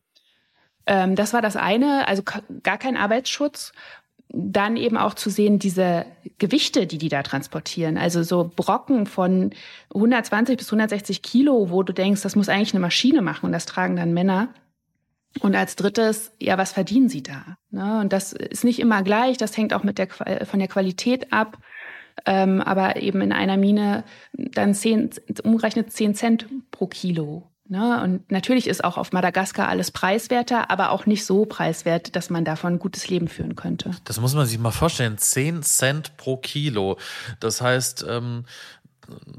Ähm, 0.86 1.14
das 1.14 1.32
war 1.32 1.42
das 1.42 1.56
eine, 1.56 2.08
also 2.08 2.22
gar 2.62 2.78
kein 2.78 2.96
Arbeitsschutz. 2.96 3.72
Dann 4.30 4.76
eben 4.76 4.98
auch 4.98 5.14
zu 5.14 5.30
sehen, 5.30 5.58
diese 5.58 6.04
Gewichte, 6.36 6.86
die 6.86 6.98
die 6.98 7.08
da 7.08 7.22
transportieren. 7.22 7.96
Also 7.96 8.22
so 8.22 8.50
Brocken 8.54 9.06
von 9.06 9.52
120 9.94 10.58
bis 10.58 10.68
160 10.68 11.22
Kilo, 11.22 11.70
wo 11.70 11.82
du 11.82 11.94
denkst, 11.94 12.22
das 12.22 12.36
muss 12.36 12.50
eigentlich 12.50 12.74
eine 12.74 12.80
Maschine 12.80 13.22
machen 13.22 13.46
und 13.46 13.52
das 13.52 13.64
tragen 13.64 13.96
dann 13.96 14.12
Männer. 14.12 14.48
Und 15.40 15.54
als 15.54 15.76
drittes, 15.76 16.32
ja, 16.38 16.58
was 16.58 16.72
verdienen 16.72 17.08
sie 17.08 17.22
da? 17.22 17.56
Ne? 17.70 18.00
Und 18.00 18.12
das 18.12 18.32
ist 18.32 18.64
nicht 18.64 18.80
immer 18.80 19.02
gleich, 19.02 19.36
das 19.36 19.56
hängt 19.56 19.72
auch 19.72 19.82
mit 19.82 19.98
der, 19.98 20.08
von 20.08 20.58
der 20.58 20.68
Qualität 20.68 21.32
ab. 21.32 21.58
Ähm, 22.26 22.60
aber 22.60 22.96
eben 22.96 23.20
in 23.20 23.32
einer 23.32 23.56
Mine 23.56 24.02
dann 24.32 24.74
zehn, 24.74 25.10
umgerechnet 25.44 25.92
10 25.92 26.14
Cent 26.16 26.46
pro 26.72 26.88
Kilo. 26.88 27.48
Ne? 27.70 28.02
Und 28.02 28.30
natürlich 28.32 28.66
ist 28.66 28.82
auch 28.82 28.96
auf 28.96 29.12
Madagaskar 29.12 29.68
alles 29.68 29.90
preiswerter, 29.90 30.70
aber 30.70 30.90
auch 30.90 31.04
nicht 31.04 31.26
so 31.26 31.44
preiswert, 31.44 32.16
dass 32.16 32.30
man 32.30 32.44
davon 32.44 32.74
ein 32.74 32.78
gutes 32.78 33.10
Leben 33.10 33.28
führen 33.28 33.56
könnte. 33.56 33.90
Das 34.04 34.18
muss 34.20 34.34
man 34.34 34.46
sich 34.46 34.58
mal 34.58 34.70
vorstellen. 34.70 35.18
10 35.18 35.62
Cent 35.62 36.16
pro 36.16 36.38
Kilo. 36.38 36.96
Das 37.40 37.60
heißt, 37.60 38.06
ähm, 38.08 38.46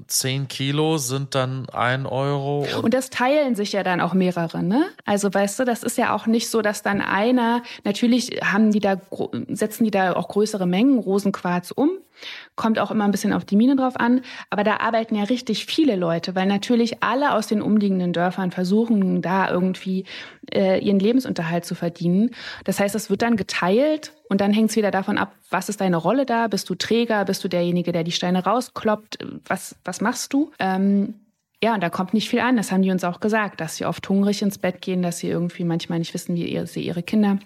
10 0.07 0.47
Kilo 0.47 0.97
sind 0.97 1.35
dann 1.35 1.69
ein 1.69 2.05
Euro. 2.05 2.61
Und, 2.75 2.83
und, 2.85 2.93
das 2.93 3.09
teilen 3.09 3.55
sich 3.55 3.73
ja 3.73 3.83
dann 3.83 4.01
auch 4.01 4.13
mehrere, 4.13 4.63
ne? 4.63 4.85
Also 5.05 5.31
weißt 5.33 5.59
du, 5.59 5.65
das 5.65 5.83
ist 5.83 5.97
ja 5.97 6.15
auch 6.15 6.25
nicht 6.25 6.49
so, 6.49 6.61
dass 6.61 6.81
dann 6.81 7.01
einer, 7.01 7.61
natürlich 7.83 8.39
haben 8.43 8.71
die 8.71 8.79
da, 8.79 8.97
setzen 9.47 9.83
die 9.83 9.91
da 9.91 10.13
auch 10.13 10.27
größere 10.27 10.65
Mengen 10.65 10.97
Rosenquarz 10.97 11.71
um, 11.71 11.91
Kommt 12.55 12.79
auch 12.79 12.91
immer 12.91 13.05
ein 13.05 13.11
bisschen 13.11 13.33
auf 13.33 13.45
die 13.45 13.55
Mine 13.55 13.75
drauf 13.75 13.99
an. 13.99 14.21
Aber 14.49 14.63
da 14.63 14.77
arbeiten 14.77 15.15
ja 15.15 15.23
richtig 15.23 15.65
viele 15.65 15.95
Leute, 15.95 16.35
weil 16.35 16.45
natürlich 16.45 17.03
alle 17.03 17.33
aus 17.33 17.47
den 17.47 17.61
umliegenden 17.61 18.13
Dörfern 18.13 18.51
versuchen, 18.51 19.21
da 19.21 19.49
irgendwie 19.49 20.05
äh, 20.53 20.79
ihren 20.79 20.99
Lebensunterhalt 20.99 21.65
zu 21.65 21.75
verdienen. 21.75 22.31
Das 22.63 22.79
heißt, 22.79 22.95
es 22.95 23.09
wird 23.09 23.21
dann 23.21 23.35
geteilt 23.35 24.13
und 24.29 24.41
dann 24.41 24.53
hängt 24.53 24.71
es 24.71 24.75
wieder 24.75 24.91
davon 24.91 25.17
ab, 25.17 25.33
was 25.49 25.69
ist 25.69 25.81
deine 25.81 25.97
Rolle 25.97 26.25
da? 26.25 26.47
Bist 26.47 26.69
du 26.69 26.75
Träger? 26.75 27.25
Bist 27.25 27.43
du 27.43 27.47
derjenige, 27.47 27.91
der 27.91 28.03
die 28.03 28.11
Steine 28.11 28.43
rauskloppt? 28.43 29.19
Was, 29.47 29.75
was 29.83 30.01
machst 30.01 30.33
du? 30.33 30.51
Ähm, 30.59 31.15
ja, 31.61 31.73
und 31.73 31.81
da 31.81 31.89
kommt 31.89 32.13
nicht 32.13 32.29
viel 32.29 32.39
an. 32.39 32.55
Das 32.55 32.71
haben 32.71 32.81
die 32.81 32.91
uns 32.91 33.03
auch 33.03 33.19
gesagt, 33.19 33.59
dass 33.59 33.75
sie 33.75 33.85
oft 33.85 34.07
hungrig 34.07 34.41
ins 34.41 34.57
Bett 34.57 34.81
gehen, 34.81 35.01
dass 35.01 35.19
sie 35.19 35.27
irgendwie 35.27 35.65
manchmal 35.65 35.99
nicht 35.99 36.13
wissen, 36.13 36.35
wie 36.35 36.65
sie 36.65 36.81
ihre 36.81 37.03
Kinder 37.03 37.39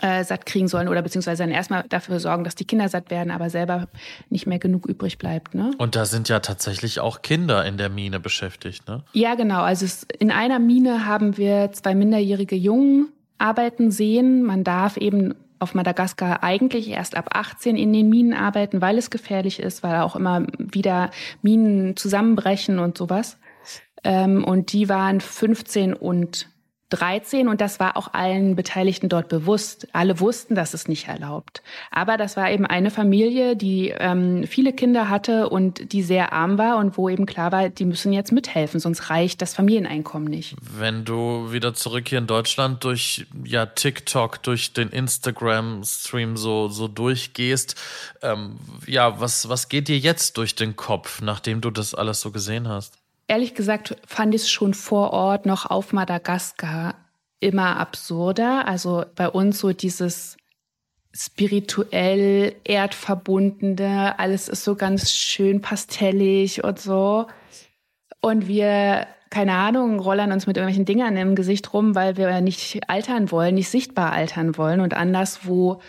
äh, 0.00 0.24
satt 0.24 0.46
kriegen 0.46 0.68
sollen 0.68 0.88
oder 0.88 1.02
beziehungsweise 1.02 1.42
dann 1.42 1.50
erstmal 1.50 1.84
dafür 1.88 2.20
sorgen, 2.20 2.44
dass 2.44 2.54
die 2.54 2.64
Kinder 2.64 2.88
satt 2.88 3.10
werden, 3.10 3.30
aber 3.30 3.50
selber 3.50 3.88
nicht 4.28 4.46
mehr 4.46 4.58
genug 4.58 4.86
übrig 4.86 5.18
bleibt. 5.18 5.54
Ne? 5.54 5.72
Und 5.78 5.96
da 5.96 6.04
sind 6.04 6.28
ja 6.28 6.40
tatsächlich 6.40 7.00
auch 7.00 7.22
Kinder 7.22 7.64
in 7.64 7.76
der 7.76 7.88
Mine 7.88 8.20
beschäftigt, 8.20 8.86
ne? 8.86 9.02
Ja, 9.12 9.34
genau. 9.34 9.62
Also 9.62 9.84
es, 9.84 10.06
in 10.18 10.30
einer 10.30 10.58
Mine 10.58 11.06
haben 11.06 11.36
wir 11.36 11.72
zwei 11.72 11.94
minderjährige 11.94 12.56
Jungen 12.56 13.08
arbeiten 13.38 13.90
sehen. 13.90 14.42
Man 14.42 14.64
darf 14.64 14.96
eben 14.96 15.34
auf 15.58 15.74
Madagaskar 15.74 16.42
eigentlich 16.42 16.88
erst 16.88 17.16
ab 17.16 17.30
18 17.32 17.76
in 17.76 17.92
den 17.92 18.08
Minen 18.08 18.34
arbeiten, 18.34 18.80
weil 18.80 18.98
es 18.98 19.10
gefährlich 19.10 19.60
ist, 19.60 19.82
weil 19.82 20.00
auch 20.00 20.16
immer 20.16 20.46
wieder 20.58 21.10
Minen 21.42 21.96
zusammenbrechen 21.96 22.78
und 22.78 22.96
sowas. 22.96 23.38
Ähm, 24.02 24.42
und 24.44 24.72
die 24.72 24.88
waren 24.88 25.20
15 25.20 25.92
und 25.94 26.48
13 26.90 27.48
und 27.48 27.60
das 27.60 27.80
war 27.80 27.96
auch 27.96 28.12
allen 28.12 28.56
Beteiligten 28.56 29.08
dort 29.08 29.28
bewusst. 29.28 29.86
Alle 29.92 30.20
wussten, 30.20 30.54
dass 30.54 30.74
es 30.74 30.88
nicht 30.88 31.08
erlaubt. 31.08 31.62
Aber 31.90 32.16
das 32.16 32.36
war 32.36 32.50
eben 32.50 32.66
eine 32.66 32.90
Familie, 32.90 33.56
die 33.56 33.94
ähm, 33.96 34.44
viele 34.46 34.72
Kinder 34.72 35.08
hatte 35.08 35.48
und 35.48 35.92
die 35.92 36.02
sehr 36.02 36.32
arm 36.32 36.58
war 36.58 36.76
und 36.76 36.98
wo 36.98 37.08
eben 37.08 37.26
klar 37.26 37.52
war, 37.52 37.68
die 37.68 37.84
müssen 37.84 38.12
jetzt 38.12 38.32
mithelfen, 38.32 38.80
sonst 38.80 39.10
reicht 39.10 39.40
das 39.40 39.54
Familieneinkommen 39.54 40.28
nicht. 40.28 40.56
Wenn 40.60 41.04
du 41.04 41.52
wieder 41.52 41.74
zurück 41.74 42.08
hier 42.08 42.18
in 42.18 42.26
Deutschland 42.26 42.84
durch 42.84 43.26
ja 43.44 43.66
TikTok, 43.66 44.42
durch 44.42 44.72
den 44.72 44.88
Instagram-Stream 44.88 46.36
so 46.36 46.68
so 46.68 46.88
durchgehst, 46.88 47.76
ähm, 48.22 48.58
ja 48.86 49.20
was 49.20 49.48
was 49.48 49.68
geht 49.68 49.88
dir 49.88 49.98
jetzt 49.98 50.36
durch 50.36 50.54
den 50.54 50.76
Kopf, 50.76 51.22
nachdem 51.22 51.60
du 51.60 51.70
das 51.70 51.94
alles 51.94 52.20
so 52.20 52.30
gesehen 52.30 52.68
hast? 52.68 53.00
Ehrlich 53.30 53.54
gesagt 53.54 53.96
fand 54.04 54.34
ich 54.34 54.42
es 54.42 54.50
schon 54.50 54.74
vor 54.74 55.12
Ort 55.12 55.46
noch 55.46 55.64
auf 55.64 55.92
Madagaskar 55.92 56.96
immer 57.38 57.76
absurder. 57.76 58.66
Also 58.66 59.04
bei 59.14 59.28
uns 59.28 59.60
so 59.60 59.72
dieses 59.72 60.36
spirituell 61.12 62.56
erdverbundene, 62.64 64.18
alles 64.18 64.48
ist 64.48 64.64
so 64.64 64.74
ganz 64.74 65.12
schön 65.12 65.60
pastellig 65.60 66.64
und 66.64 66.80
so. 66.80 67.28
Und 68.20 68.48
wir, 68.48 69.06
keine 69.30 69.54
Ahnung, 69.54 70.00
rollern 70.00 70.32
uns 70.32 70.48
mit 70.48 70.56
irgendwelchen 70.56 70.84
Dingern 70.84 71.16
im 71.16 71.36
Gesicht 71.36 71.72
rum, 71.72 71.94
weil 71.94 72.16
wir 72.16 72.40
nicht 72.40 72.80
altern 72.88 73.30
wollen, 73.30 73.54
nicht 73.54 73.70
sichtbar 73.70 74.12
altern 74.12 74.56
wollen. 74.56 74.80
Und 74.80 74.94
anderswo 74.94 75.80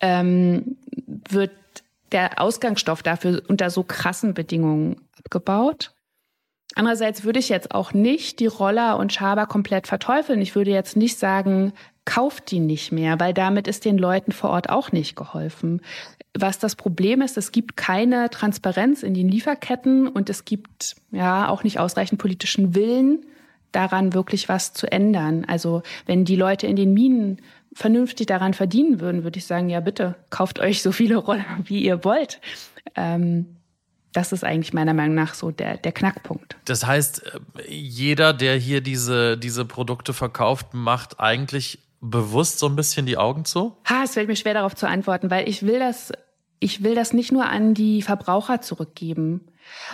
ähm, 0.00 0.78
wird 1.06 1.52
der 2.10 2.40
Ausgangsstoff 2.40 3.02
dafür 3.02 3.42
unter 3.48 3.68
so 3.68 3.82
krassen 3.82 4.32
Bedingungen 4.32 4.96
abgebaut. 5.18 5.92
Andererseits 6.76 7.24
würde 7.24 7.38
ich 7.38 7.48
jetzt 7.48 7.74
auch 7.74 7.94
nicht 7.94 8.38
die 8.38 8.46
Roller 8.46 8.98
und 8.98 9.10
Schaber 9.10 9.46
komplett 9.46 9.86
verteufeln. 9.86 10.42
Ich 10.42 10.54
würde 10.54 10.70
jetzt 10.70 10.94
nicht 10.94 11.18
sagen, 11.18 11.72
kauft 12.04 12.50
die 12.50 12.60
nicht 12.60 12.92
mehr, 12.92 13.18
weil 13.18 13.32
damit 13.32 13.66
ist 13.66 13.86
den 13.86 13.96
Leuten 13.96 14.30
vor 14.30 14.50
Ort 14.50 14.68
auch 14.68 14.92
nicht 14.92 15.16
geholfen. 15.16 15.80
Was 16.38 16.58
das 16.58 16.76
Problem 16.76 17.22
ist, 17.22 17.38
es 17.38 17.50
gibt 17.50 17.78
keine 17.78 18.28
Transparenz 18.28 19.02
in 19.02 19.14
den 19.14 19.26
Lieferketten 19.26 20.06
und 20.06 20.28
es 20.28 20.44
gibt 20.44 20.96
ja 21.10 21.48
auch 21.48 21.64
nicht 21.64 21.80
ausreichend 21.80 22.20
politischen 22.20 22.74
Willen, 22.74 23.24
daran 23.72 24.12
wirklich 24.12 24.50
was 24.50 24.74
zu 24.74 24.90
ändern. 24.92 25.46
Also 25.48 25.82
wenn 26.04 26.26
die 26.26 26.36
Leute 26.36 26.66
in 26.66 26.76
den 26.76 26.92
Minen 26.92 27.40
vernünftig 27.72 28.26
daran 28.26 28.52
verdienen 28.52 29.00
würden, 29.00 29.24
würde 29.24 29.38
ich 29.38 29.46
sagen, 29.46 29.70
ja 29.70 29.80
bitte, 29.80 30.14
kauft 30.28 30.60
euch 30.60 30.82
so 30.82 30.92
viele 30.92 31.16
Roller, 31.16 31.46
wie 31.64 31.82
ihr 31.82 32.04
wollt. 32.04 32.38
Ähm, 32.94 33.55
das 34.16 34.32
ist 34.32 34.44
eigentlich 34.44 34.72
meiner 34.72 34.94
Meinung 34.94 35.14
nach 35.14 35.34
so 35.34 35.50
der, 35.50 35.76
der 35.76 35.92
Knackpunkt. 35.92 36.56
Das 36.64 36.86
heißt, 36.86 37.22
jeder, 37.68 38.32
der 38.32 38.56
hier 38.56 38.80
diese, 38.80 39.36
diese 39.36 39.64
Produkte 39.66 40.14
verkauft, 40.14 40.72
macht 40.72 41.20
eigentlich 41.20 41.80
bewusst 42.00 42.58
so 42.58 42.66
ein 42.66 42.76
bisschen 42.76 43.04
die 43.04 43.18
Augen 43.18 43.44
zu? 43.44 43.76
Ha, 43.88 44.02
es 44.04 44.14
fällt 44.14 44.28
mir 44.28 44.36
schwer 44.36 44.54
darauf 44.54 44.74
zu 44.74 44.88
antworten, 44.88 45.30
weil 45.30 45.48
ich 45.48 45.64
will 45.64 45.78
das, 45.78 46.12
ich 46.60 46.82
will 46.82 46.94
das 46.94 47.12
nicht 47.12 47.30
nur 47.30 47.46
an 47.46 47.74
die 47.74 48.00
Verbraucher 48.00 48.62
zurückgeben. 48.62 49.48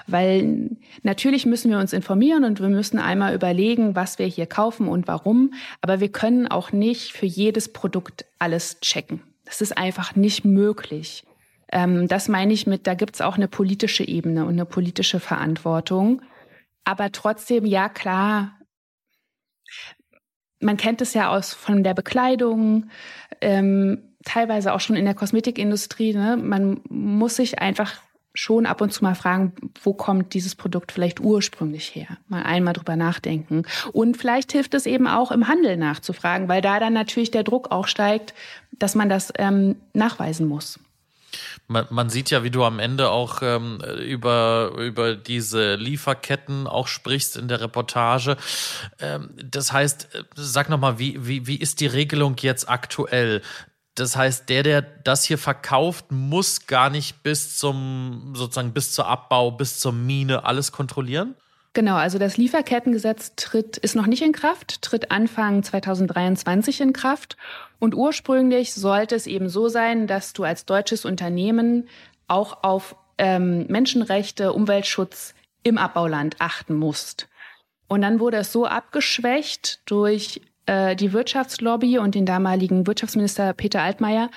Weil 0.06 0.76
natürlich 1.02 1.46
müssen 1.46 1.70
wir 1.70 1.78
uns 1.78 1.92
informieren 1.92 2.44
und 2.44 2.60
wir 2.60 2.68
müssen 2.68 2.98
einmal 2.98 3.34
überlegen, 3.34 3.96
was 3.96 4.18
wir 4.18 4.26
hier 4.26 4.46
kaufen 4.46 4.86
und 4.86 5.08
warum. 5.08 5.54
Aber 5.80 5.98
wir 5.98 6.12
können 6.12 6.46
auch 6.46 6.72
nicht 6.72 7.12
für 7.12 7.26
jedes 7.26 7.72
Produkt 7.72 8.26
alles 8.38 8.80
checken. 8.80 9.22
Das 9.46 9.60
ist 9.62 9.76
einfach 9.76 10.14
nicht 10.14 10.44
möglich. 10.44 11.24
Ähm, 11.72 12.06
das 12.06 12.28
meine 12.28 12.52
ich 12.52 12.66
mit, 12.66 12.86
da 12.86 12.94
gibt 12.94 13.16
es 13.16 13.20
auch 13.20 13.36
eine 13.36 13.48
politische 13.48 14.06
Ebene 14.06 14.44
und 14.44 14.52
eine 14.52 14.66
politische 14.66 15.18
Verantwortung. 15.18 16.22
Aber 16.84 17.10
trotzdem, 17.10 17.64
ja 17.64 17.88
klar, 17.88 18.52
man 20.60 20.76
kennt 20.76 21.00
es 21.00 21.14
ja 21.14 21.30
aus 21.30 21.52
von 21.54 21.82
der 21.82 21.94
Bekleidung, 21.94 22.90
ähm, 23.40 24.02
teilweise 24.24 24.72
auch 24.72 24.80
schon 24.80 24.96
in 24.96 25.04
der 25.04 25.14
Kosmetikindustrie. 25.14 26.14
Ne? 26.14 26.36
Man 26.36 26.80
muss 26.88 27.36
sich 27.36 27.58
einfach 27.58 28.00
schon 28.34 28.66
ab 28.66 28.80
und 28.80 28.92
zu 28.92 29.04
mal 29.04 29.14
fragen, 29.14 29.52
wo 29.82 29.92
kommt 29.92 30.32
dieses 30.34 30.54
Produkt 30.54 30.92
vielleicht 30.92 31.20
ursprünglich 31.20 31.94
her? 31.94 32.18
Mal 32.28 32.42
einmal 32.44 32.72
drüber 32.72 32.96
nachdenken. 32.96 33.64
Und 33.92 34.16
vielleicht 34.16 34.52
hilft 34.52 34.74
es 34.74 34.86
eben 34.86 35.06
auch 35.06 35.32
im 35.32 35.48
Handel 35.48 35.76
nachzufragen, 35.76 36.48
weil 36.48 36.62
da 36.62 36.80
dann 36.80 36.94
natürlich 36.94 37.30
der 37.30 37.42
Druck 37.42 37.70
auch 37.70 37.86
steigt, 37.86 38.32
dass 38.72 38.94
man 38.94 39.08
das 39.08 39.32
ähm, 39.38 39.76
nachweisen 39.92 40.46
muss. 40.46 40.78
Man, 41.66 41.86
man, 41.90 42.10
sieht 42.10 42.30
ja, 42.30 42.44
wie 42.44 42.50
du 42.50 42.64
am 42.64 42.78
Ende 42.78 43.10
auch 43.10 43.42
ähm, 43.42 43.80
über, 44.04 44.72
über 44.76 45.14
diese 45.14 45.76
Lieferketten 45.76 46.66
auch 46.66 46.86
sprichst 46.86 47.36
in 47.36 47.48
der 47.48 47.60
Reportage. 47.60 48.36
Ähm, 49.00 49.30
das 49.42 49.72
heißt, 49.72 50.14
äh, 50.14 50.24
sag 50.34 50.68
nochmal, 50.68 50.98
wie, 50.98 51.26
wie, 51.26 51.46
wie 51.46 51.56
ist 51.56 51.80
die 51.80 51.86
Regelung 51.86 52.36
jetzt 52.40 52.68
aktuell? 52.68 53.42
Das 53.94 54.16
heißt, 54.16 54.48
der, 54.48 54.62
der 54.62 54.82
das 54.82 55.24
hier 55.24 55.38
verkauft, 55.38 56.10
muss 56.10 56.66
gar 56.66 56.88
nicht 56.88 57.22
bis 57.22 57.58
zum, 57.58 58.32
sozusagen 58.34 58.72
bis 58.72 58.92
zur 58.92 59.06
Abbau, 59.06 59.50
bis 59.50 59.80
zur 59.80 59.92
Mine 59.92 60.44
alles 60.44 60.72
kontrollieren? 60.72 61.34
Genau, 61.74 61.96
also 61.96 62.18
das 62.18 62.36
Lieferkettengesetz 62.36 63.34
tritt, 63.36 63.78
ist 63.78 63.96
noch 63.96 64.06
nicht 64.06 64.22
in 64.22 64.32
Kraft, 64.32 64.82
tritt 64.82 65.10
Anfang 65.10 65.62
2023 65.62 66.82
in 66.82 66.92
Kraft. 66.92 67.38
Und 67.78 67.94
ursprünglich 67.94 68.74
sollte 68.74 69.14
es 69.14 69.26
eben 69.26 69.48
so 69.48 69.68
sein, 69.68 70.06
dass 70.06 70.34
du 70.34 70.44
als 70.44 70.66
deutsches 70.66 71.06
Unternehmen 71.06 71.88
auch 72.28 72.62
auf 72.62 72.96
ähm, 73.16 73.66
Menschenrechte, 73.68 74.52
Umweltschutz 74.52 75.34
im 75.62 75.78
Abbauland 75.78 76.36
achten 76.40 76.76
musst. 76.76 77.28
Und 77.88 78.02
dann 78.02 78.20
wurde 78.20 78.38
es 78.38 78.52
so 78.52 78.66
abgeschwächt 78.66 79.80
durch 79.86 80.42
äh, 80.66 80.94
die 80.94 81.12
Wirtschaftslobby 81.12 81.98
und 81.98 82.14
den 82.14 82.26
damaligen 82.26 82.86
Wirtschaftsminister 82.86 83.52
Peter 83.54 83.80
Altmaier, 83.82 84.30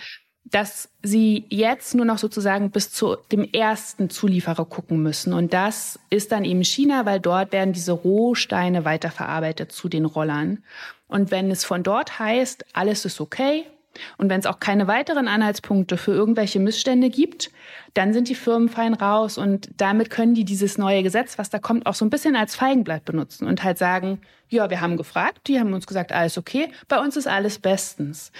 dass 0.46 0.90
sie 1.02 1.46
jetzt 1.50 1.96
nur 1.96 2.06
noch 2.06 2.20
sozusagen 2.20 2.70
bis 2.70 2.92
zu 2.92 3.18
dem 3.32 3.44
ersten 3.52 4.10
Zulieferer 4.10 4.66
gucken 4.66 5.02
müssen. 5.02 5.34
Und 5.34 5.54
das 5.54 6.00
ist 6.10 6.32
dann 6.32 6.46
eben 6.46 6.64
China, 6.64 7.06
weil 7.06 7.20
dort 7.20 7.52
werden 7.52 7.74
diese 7.74 7.94
Rohsteine 7.94 8.86
weiterverarbeitet 8.86 9.72
zu 9.72 9.90
den 9.90 10.06
Rollern. 10.06 10.64
Und 11.08 11.32
wenn 11.32 11.50
es 11.50 11.66
von 11.66 11.84
dort 11.84 12.20
heißt, 12.20 12.66
alles 12.74 13.06
ist 13.06 13.20
okay, 13.20 13.66
und 14.18 14.30
wenn 14.30 14.40
es 14.40 14.46
auch 14.46 14.60
keine 14.60 14.88
weiteren 14.88 15.28
Anhaltspunkte 15.28 15.98
für 15.98 16.12
irgendwelche 16.12 16.60
Missstände 16.60 17.10
gibt, 17.10 17.50
dann 17.94 18.14
sind 18.14 18.28
die 18.28 18.36
Firmen 18.36 18.70
fein 18.70 18.94
raus 18.94 19.38
und 19.38 19.70
damit 19.78 20.10
können 20.10 20.34
die 20.34 20.44
dieses 20.44 20.78
neue 20.78 21.04
Gesetz, 21.04 21.38
was 21.38 21.50
da 21.50 21.60
kommt, 21.60 21.86
auch 21.86 21.94
so 21.94 22.06
ein 22.06 22.10
bisschen 22.10 22.36
als 22.36 22.56
Feigenblatt 22.56 23.06
benutzen 23.06 23.48
und 23.48 23.64
halt 23.64 23.78
sagen, 23.78 24.20
ja, 24.50 24.70
wir 24.70 24.82
haben 24.82 24.98
gefragt, 24.98 25.48
die 25.48 25.60
haben 25.60 25.74
uns 25.74 25.88
gesagt, 25.88 26.12
alles 26.12 26.38
okay, 26.38 26.70
bei 26.88 27.00
uns 27.00 27.16
ist 27.16 27.28
alles 27.28 27.60
bestens. 27.60 28.32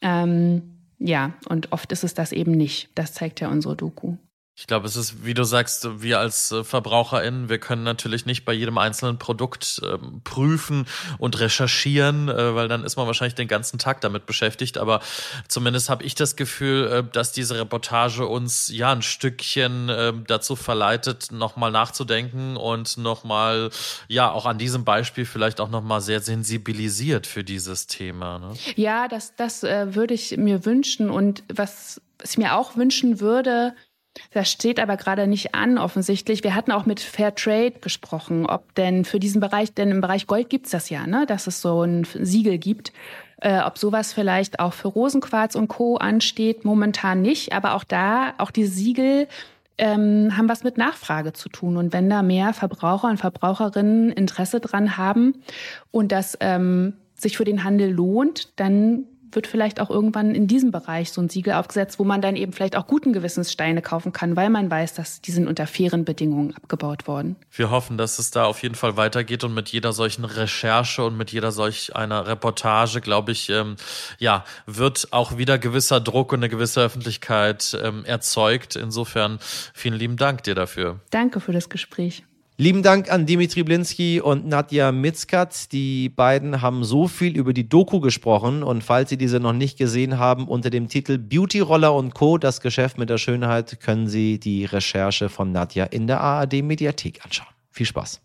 Ähm, 0.00 0.79
ja, 1.00 1.32
und 1.48 1.72
oft 1.72 1.90
ist 1.92 2.04
es 2.04 2.14
das 2.14 2.30
eben 2.30 2.52
nicht. 2.52 2.90
Das 2.94 3.14
zeigt 3.14 3.40
ja 3.40 3.48
unsere 3.48 3.74
Doku. 3.74 4.16
Ich 4.60 4.66
glaube, 4.66 4.86
es 4.86 4.94
ist, 4.94 5.24
wie 5.24 5.32
du 5.32 5.42
sagst, 5.42 6.02
wir 6.02 6.18
als 6.18 6.52
äh, 6.52 6.64
VerbraucherInnen, 6.64 7.48
wir 7.48 7.56
können 7.56 7.82
natürlich 7.82 8.26
nicht 8.26 8.44
bei 8.44 8.52
jedem 8.52 8.76
einzelnen 8.76 9.18
Produkt 9.18 9.80
ähm, 9.82 10.20
prüfen 10.22 10.86
und 11.16 11.40
recherchieren, 11.40 12.28
äh, 12.28 12.54
weil 12.54 12.68
dann 12.68 12.84
ist 12.84 12.96
man 12.96 13.06
wahrscheinlich 13.06 13.34
den 13.34 13.48
ganzen 13.48 13.78
Tag 13.78 14.02
damit 14.02 14.26
beschäftigt. 14.26 14.76
Aber 14.76 15.00
zumindest 15.48 15.88
habe 15.88 16.04
ich 16.04 16.14
das 16.14 16.36
Gefühl, 16.36 16.92
äh, 16.92 17.02
dass 17.10 17.32
diese 17.32 17.58
Reportage 17.58 18.26
uns 18.26 18.68
ja 18.68 18.92
ein 18.92 19.00
Stückchen 19.00 19.88
äh, 19.88 20.12
dazu 20.26 20.56
verleitet, 20.56 21.32
nochmal 21.32 21.70
nachzudenken 21.70 22.58
und 22.58 22.98
nochmal, 22.98 23.70
ja, 24.08 24.30
auch 24.30 24.44
an 24.44 24.58
diesem 24.58 24.84
Beispiel 24.84 25.24
vielleicht 25.24 25.58
auch 25.62 25.70
nochmal 25.70 26.02
sehr 26.02 26.20
sensibilisiert 26.20 27.26
für 27.26 27.44
dieses 27.44 27.86
Thema. 27.86 28.38
Ne? 28.38 28.52
Ja, 28.76 29.08
das, 29.08 29.34
das 29.36 29.64
äh, 29.64 29.94
würde 29.94 30.12
ich 30.12 30.36
mir 30.36 30.66
wünschen. 30.66 31.08
Und 31.08 31.44
was, 31.50 32.02
was 32.18 32.32
ich 32.32 32.38
mir 32.38 32.56
auch 32.56 32.76
wünschen 32.76 33.20
würde, 33.20 33.74
das 34.32 34.50
steht 34.50 34.80
aber 34.80 34.96
gerade 34.96 35.26
nicht 35.26 35.54
an, 35.54 35.78
offensichtlich. 35.78 36.42
Wir 36.44 36.54
hatten 36.54 36.72
auch 36.72 36.86
mit 36.86 37.00
Fair 37.00 37.34
Trade 37.34 37.74
gesprochen, 37.80 38.46
ob 38.46 38.74
denn 38.74 39.04
für 39.04 39.20
diesen 39.20 39.40
Bereich, 39.40 39.72
denn 39.72 39.90
im 39.90 40.00
Bereich 40.00 40.26
Gold 40.26 40.50
gibt's 40.50 40.70
das 40.70 40.90
ja, 40.90 41.06
ne, 41.06 41.26
dass 41.26 41.46
es 41.46 41.60
so 41.60 41.82
ein 41.82 42.04
Siegel 42.04 42.58
gibt. 42.58 42.92
Äh, 43.40 43.60
ob 43.62 43.78
sowas 43.78 44.12
vielleicht 44.12 44.60
auch 44.60 44.74
für 44.74 44.88
Rosenquarz 44.88 45.54
und 45.54 45.68
Co. 45.68 45.96
ansteht, 45.96 46.64
momentan 46.64 47.22
nicht. 47.22 47.52
Aber 47.52 47.74
auch 47.74 47.84
da, 47.84 48.34
auch 48.38 48.50
die 48.50 48.66
Siegel 48.66 49.28
ähm, 49.78 50.36
haben 50.36 50.48
was 50.48 50.62
mit 50.62 50.76
Nachfrage 50.76 51.32
zu 51.32 51.48
tun. 51.48 51.78
Und 51.78 51.92
wenn 51.92 52.10
da 52.10 52.22
mehr 52.22 52.52
Verbraucher 52.52 53.08
und 53.08 53.16
Verbraucherinnen 53.16 54.12
Interesse 54.12 54.60
dran 54.60 54.98
haben 54.98 55.42
und 55.90 56.12
das 56.12 56.36
ähm, 56.40 56.94
sich 57.14 57.38
für 57.38 57.44
den 57.44 57.64
Handel 57.64 57.90
lohnt, 57.90 58.60
dann 58.60 59.06
wird 59.32 59.46
vielleicht 59.46 59.80
auch 59.80 59.90
irgendwann 59.90 60.34
in 60.34 60.46
diesem 60.46 60.70
Bereich 60.70 61.12
so 61.12 61.20
ein 61.20 61.28
Siegel 61.28 61.54
aufgesetzt, 61.54 61.98
wo 61.98 62.04
man 62.04 62.20
dann 62.20 62.36
eben 62.36 62.52
vielleicht 62.52 62.76
auch 62.76 62.86
guten 62.86 63.12
Gewissens 63.12 63.52
Steine 63.52 63.82
kaufen 63.82 64.12
kann, 64.12 64.36
weil 64.36 64.50
man 64.50 64.70
weiß, 64.70 64.94
dass 64.94 65.20
die 65.20 65.32
sind 65.32 65.46
unter 65.46 65.66
fairen 65.66 66.04
Bedingungen 66.04 66.54
abgebaut 66.54 67.06
worden. 67.06 67.36
Wir 67.52 67.70
hoffen, 67.70 67.98
dass 67.98 68.18
es 68.18 68.30
da 68.30 68.44
auf 68.44 68.62
jeden 68.62 68.74
Fall 68.74 68.96
weitergeht 68.96 69.44
und 69.44 69.54
mit 69.54 69.68
jeder 69.68 69.92
solchen 69.92 70.24
Recherche 70.24 71.04
und 71.04 71.16
mit 71.16 71.32
jeder 71.32 71.52
solch 71.52 71.96
einer 71.96 72.26
Reportage, 72.26 73.00
glaube 73.00 73.32
ich, 73.32 73.50
ähm, 73.50 73.76
ja, 74.18 74.44
wird 74.66 75.08
auch 75.12 75.36
wieder 75.36 75.58
gewisser 75.58 76.00
Druck 76.00 76.32
und 76.32 76.40
eine 76.40 76.48
gewisse 76.48 76.80
Öffentlichkeit 76.80 77.78
ähm, 77.82 78.04
erzeugt. 78.04 78.76
Insofern 78.76 79.38
vielen 79.74 79.94
lieben 79.94 80.16
Dank 80.16 80.42
dir 80.44 80.54
dafür. 80.54 81.00
Danke 81.10 81.40
für 81.40 81.52
das 81.52 81.68
Gespräch. 81.68 82.24
Lieben 82.60 82.82
Dank 82.82 83.10
an 83.10 83.24
Dimitri 83.24 83.62
Blinski 83.62 84.20
und 84.20 84.46
Nadja 84.46 84.92
Mitzkat. 84.92 85.72
Die 85.72 86.10
beiden 86.10 86.60
haben 86.60 86.84
so 86.84 87.08
viel 87.08 87.34
über 87.34 87.54
die 87.54 87.66
Doku 87.66 88.00
gesprochen 88.00 88.62
und 88.62 88.84
falls 88.84 89.08
Sie 89.08 89.16
diese 89.16 89.40
noch 89.40 89.54
nicht 89.54 89.78
gesehen 89.78 90.18
haben, 90.18 90.46
unter 90.46 90.68
dem 90.68 90.86
Titel 90.86 91.16
Beauty 91.16 91.60
Roller 91.60 91.94
und 91.94 92.12
Co. 92.12 92.36
Das 92.36 92.60
Geschäft 92.60 92.98
mit 92.98 93.08
der 93.08 93.16
Schönheit 93.16 93.80
können 93.80 94.08
Sie 94.08 94.38
die 94.38 94.66
Recherche 94.66 95.30
von 95.30 95.52
Nadja 95.52 95.86
in 95.86 96.06
der 96.06 96.20
ARD 96.20 96.62
Mediathek 96.62 97.24
anschauen. 97.24 97.48
Viel 97.70 97.86
Spaß. 97.86 98.20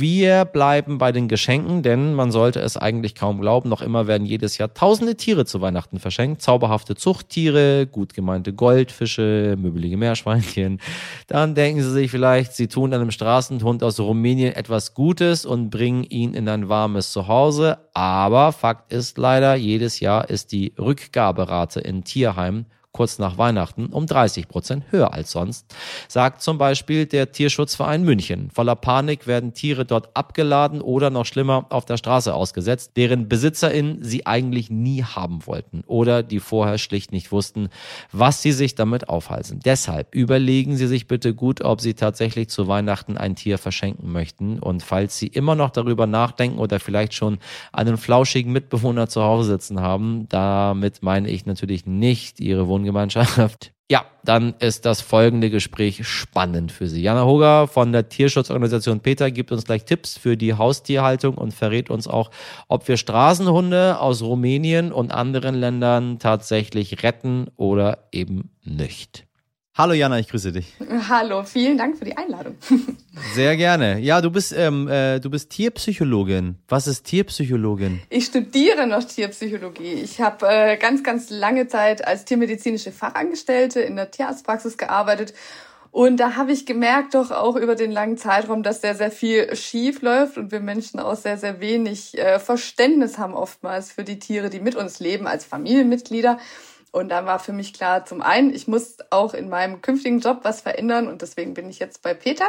Wir 0.00 0.44
bleiben 0.44 0.98
bei 0.98 1.10
den 1.10 1.26
Geschenken, 1.26 1.82
denn 1.82 2.14
man 2.14 2.30
sollte 2.30 2.60
es 2.60 2.76
eigentlich 2.76 3.16
kaum 3.16 3.40
glauben, 3.40 3.68
noch 3.68 3.82
immer 3.82 4.06
werden 4.06 4.26
jedes 4.26 4.56
Jahr 4.56 4.72
tausende 4.72 5.16
Tiere 5.16 5.44
zu 5.44 5.60
Weihnachten 5.60 5.98
verschenkt. 5.98 6.40
Zauberhafte 6.40 6.94
Zuchttiere, 6.94 7.88
gut 7.88 8.14
gemeinte 8.14 8.52
Goldfische, 8.52 9.56
möbelige 9.58 9.96
Meerschweinchen. 9.96 10.80
Dann 11.26 11.56
denken 11.56 11.82
Sie 11.82 11.90
sich 11.90 12.12
vielleicht, 12.12 12.52
Sie 12.52 12.68
tun 12.68 12.94
einem 12.94 13.10
Straßenhund 13.10 13.82
aus 13.82 13.98
Rumänien 13.98 14.54
etwas 14.54 14.94
Gutes 14.94 15.44
und 15.44 15.70
bringen 15.70 16.04
ihn 16.04 16.34
in 16.34 16.48
ein 16.48 16.68
warmes 16.68 17.10
Zuhause. 17.10 17.78
Aber 17.92 18.52
Fakt 18.52 18.92
ist 18.92 19.18
leider, 19.18 19.56
jedes 19.56 19.98
Jahr 19.98 20.30
ist 20.30 20.52
die 20.52 20.74
Rückgaberate 20.78 21.80
in 21.80 22.04
Tierheimen 22.04 22.66
kurz 22.92 23.18
nach 23.18 23.38
Weihnachten 23.38 23.86
um 23.86 24.06
30 24.06 24.48
Prozent 24.48 24.84
höher 24.90 25.12
als 25.12 25.30
sonst, 25.30 25.66
sagt 26.08 26.42
zum 26.42 26.58
Beispiel 26.58 27.06
der 27.06 27.32
Tierschutzverein 27.32 28.02
München. 28.02 28.50
Voller 28.50 28.76
Panik 28.76 29.26
werden 29.26 29.52
Tiere 29.52 29.84
dort 29.84 30.16
abgeladen 30.16 30.80
oder 30.80 31.10
noch 31.10 31.26
schlimmer 31.26 31.66
auf 31.70 31.84
der 31.84 31.96
Straße 31.96 32.34
ausgesetzt, 32.34 32.92
deren 32.96 33.28
BesitzerInnen 33.28 34.02
sie 34.02 34.26
eigentlich 34.26 34.70
nie 34.70 35.04
haben 35.04 35.46
wollten 35.46 35.84
oder 35.86 36.22
die 36.22 36.40
vorher 36.40 36.78
schlicht 36.78 37.12
nicht 37.12 37.30
wussten, 37.30 37.68
was 38.12 38.42
sie 38.42 38.52
sich 38.52 38.74
damit 38.74 39.08
aufhalten. 39.08 39.60
Deshalb 39.64 40.14
überlegen 40.14 40.76
Sie 40.76 40.86
sich 40.86 41.06
bitte 41.06 41.34
gut, 41.34 41.62
ob 41.62 41.80
Sie 41.80 41.94
tatsächlich 41.94 42.48
zu 42.48 42.68
Weihnachten 42.68 43.16
ein 43.16 43.34
Tier 43.34 43.58
verschenken 43.58 44.10
möchten 44.10 44.58
und 44.58 44.82
falls 44.82 45.18
Sie 45.18 45.26
immer 45.26 45.54
noch 45.54 45.70
darüber 45.70 46.06
nachdenken 46.06 46.58
oder 46.58 46.80
vielleicht 46.80 47.14
schon 47.14 47.38
einen 47.72 47.96
flauschigen 47.96 48.52
Mitbewohner 48.52 49.08
zu 49.08 49.22
Hause 49.22 49.50
sitzen 49.50 49.80
haben, 49.80 50.28
damit 50.28 51.02
meine 51.02 51.28
ich 51.28 51.46
natürlich 51.46 51.86
nicht 51.86 52.40
Ihre 52.40 52.68
Wohngemeinschaft 52.78 53.18
Gemeinschaft. 53.18 53.72
Ja, 53.90 54.04
dann 54.22 54.54
ist 54.58 54.84
das 54.84 55.00
folgende 55.00 55.48
Gespräch 55.48 56.06
spannend 56.06 56.72
für 56.72 56.88
Sie. 56.88 57.00
Jana 57.00 57.24
Hoger 57.24 57.68
von 57.68 57.90
der 57.90 58.10
Tierschutzorganisation 58.10 59.00
Peter 59.00 59.30
gibt 59.30 59.50
uns 59.50 59.64
gleich 59.64 59.86
Tipps 59.86 60.18
für 60.18 60.36
die 60.36 60.52
Haustierhaltung 60.52 61.38
und 61.38 61.54
verrät 61.54 61.88
uns 61.88 62.06
auch, 62.06 62.30
ob 62.68 62.86
wir 62.86 62.98
Straßenhunde 62.98 63.98
aus 63.98 64.20
Rumänien 64.20 64.92
und 64.92 65.10
anderen 65.10 65.54
Ländern 65.54 66.18
tatsächlich 66.18 67.02
retten 67.02 67.46
oder 67.56 68.08
eben 68.12 68.50
nicht. 68.62 69.27
Hallo 69.78 69.92
Jana, 69.92 70.18
ich 70.18 70.26
grüße 70.26 70.50
dich. 70.50 70.74
Hallo, 71.08 71.44
vielen 71.44 71.78
Dank 71.78 71.96
für 71.96 72.04
die 72.04 72.16
Einladung. 72.16 72.56
Sehr 73.36 73.56
gerne. 73.56 74.00
Ja, 74.00 74.20
du 74.20 74.28
bist, 74.28 74.52
ähm, 74.52 74.88
äh, 74.88 75.20
du 75.20 75.30
bist 75.30 75.50
Tierpsychologin. 75.50 76.56
Was 76.66 76.88
ist 76.88 77.04
Tierpsychologin? 77.04 78.00
Ich 78.10 78.24
studiere 78.24 78.88
noch 78.88 79.04
Tierpsychologie. 79.04 79.92
Ich 79.92 80.20
habe 80.20 80.48
äh, 80.48 80.76
ganz, 80.78 81.04
ganz 81.04 81.30
lange 81.30 81.68
Zeit 81.68 82.04
als 82.04 82.24
tiermedizinische 82.24 82.90
Fachangestellte 82.90 83.78
in 83.80 83.94
der 83.94 84.10
Tierarztpraxis 84.10 84.78
gearbeitet. 84.78 85.32
Und 85.92 86.18
da 86.18 86.34
habe 86.34 86.50
ich 86.50 86.66
gemerkt, 86.66 87.14
doch 87.14 87.30
auch 87.30 87.54
über 87.54 87.76
den 87.76 87.92
langen 87.92 88.18
Zeitraum, 88.18 88.64
dass 88.64 88.80
sehr, 88.80 88.96
sehr 88.96 89.12
viel 89.12 89.54
schief 89.54 90.02
läuft 90.02 90.38
und 90.38 90.50
wir 90.50 90.58
Menschen 90.58 90.98
auch 90.98 91.14
sehr, 91.14 91.38
sehr 91.38 91.60
wenig 91.60 92.18
äh, 92.18 92.40
Verständnis 92.40 93.16
haben 93.16 93.34
oftmals 93.34 93.92
für 93.92 94.02
die 94.02 94.18
Tiere, 94.18 94.50
die 94.50 94.58
mit 94.58 94.74
uns 94.74 94.98
leben 94.98 95.28
als 95.28 95.44
Familienmitglieder. 95.44 96.38
Und 96.98 97.10
dann 97.10 97.26
war 97.26 97.38
für 97.38 97.52
mich 97.52 97.72
klar, 97.72 98.04
zum 98.04 98.22
einen, 98.22 98.52
ich 98.52 98.66
muss 98.66 98.96
auch 99.10 99.32
in 99.32 99.48
meinem 99.48 99.82
künftigen 99.82 100.18
Job 100.18 100.40
was 100.42 100.62
verändern 100.62 101.06
und 101.06 101.22
deswegen 101.22 101.54
bin 101.54 101.70
ich 101.70 101.78
jetzt 101.78 102.02
bei 102.02 102.12
Peter. 102.12 102.46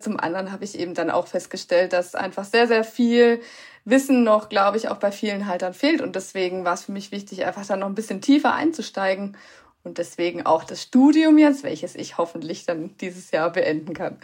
Zum 0.00 0.18
anderen 0.18 0.50
habe 0.50 0.64
ich 0.64 0.76
eben 0.76 0.94
dann 0.94 1.08
auch 1.08 1.28
festgestellt, 1.28 1.92
dass 1.92 2.16
einfach 2.16 2.44
sehr, 2.44 2.66
sehr 2.66 2.82
viel 2.82 3.40
Wissen 3.84 4.24
noch, 4.24 4.48
glaube 4.48 4.76
ich, 4.76 4.88
auch 4.88 4.96
bei 4.96 5.12
vielen 5.12 5.46
Haltern 5.46 5.72
fehlt. 5.72 6.00
Und 6.00 6.16
deswegen 6.16 6.64
war 6.64 6.74
es 6.74 6.86
für 6.86 6.92
mich 6.92 7.12
wichtig, 7.12 7.44
einfach 7.46 7.64
dann 7.64 7.78
noch 7.78 7.86
ein 7.86 7.94
bisschen 7.94 8.20
tiefer 8.20 8.54
einzusteigen. 8.54 9.36
Und 9.84 9.98
deswegen 9.98 10.44
auch 10.44 10.64
das 10.64 10.82
Studium 10.82 11.38
jetzt, 11.38 11.62
welches 11.62 11.94
ich 11.94 12.18
hoffentlich 12.18 12.66
dann 12.66 12.96
dieses 13.00 13.30
Jahr 13.30 13.50
beenden 13.52 13.94
kann. 13.94 14.18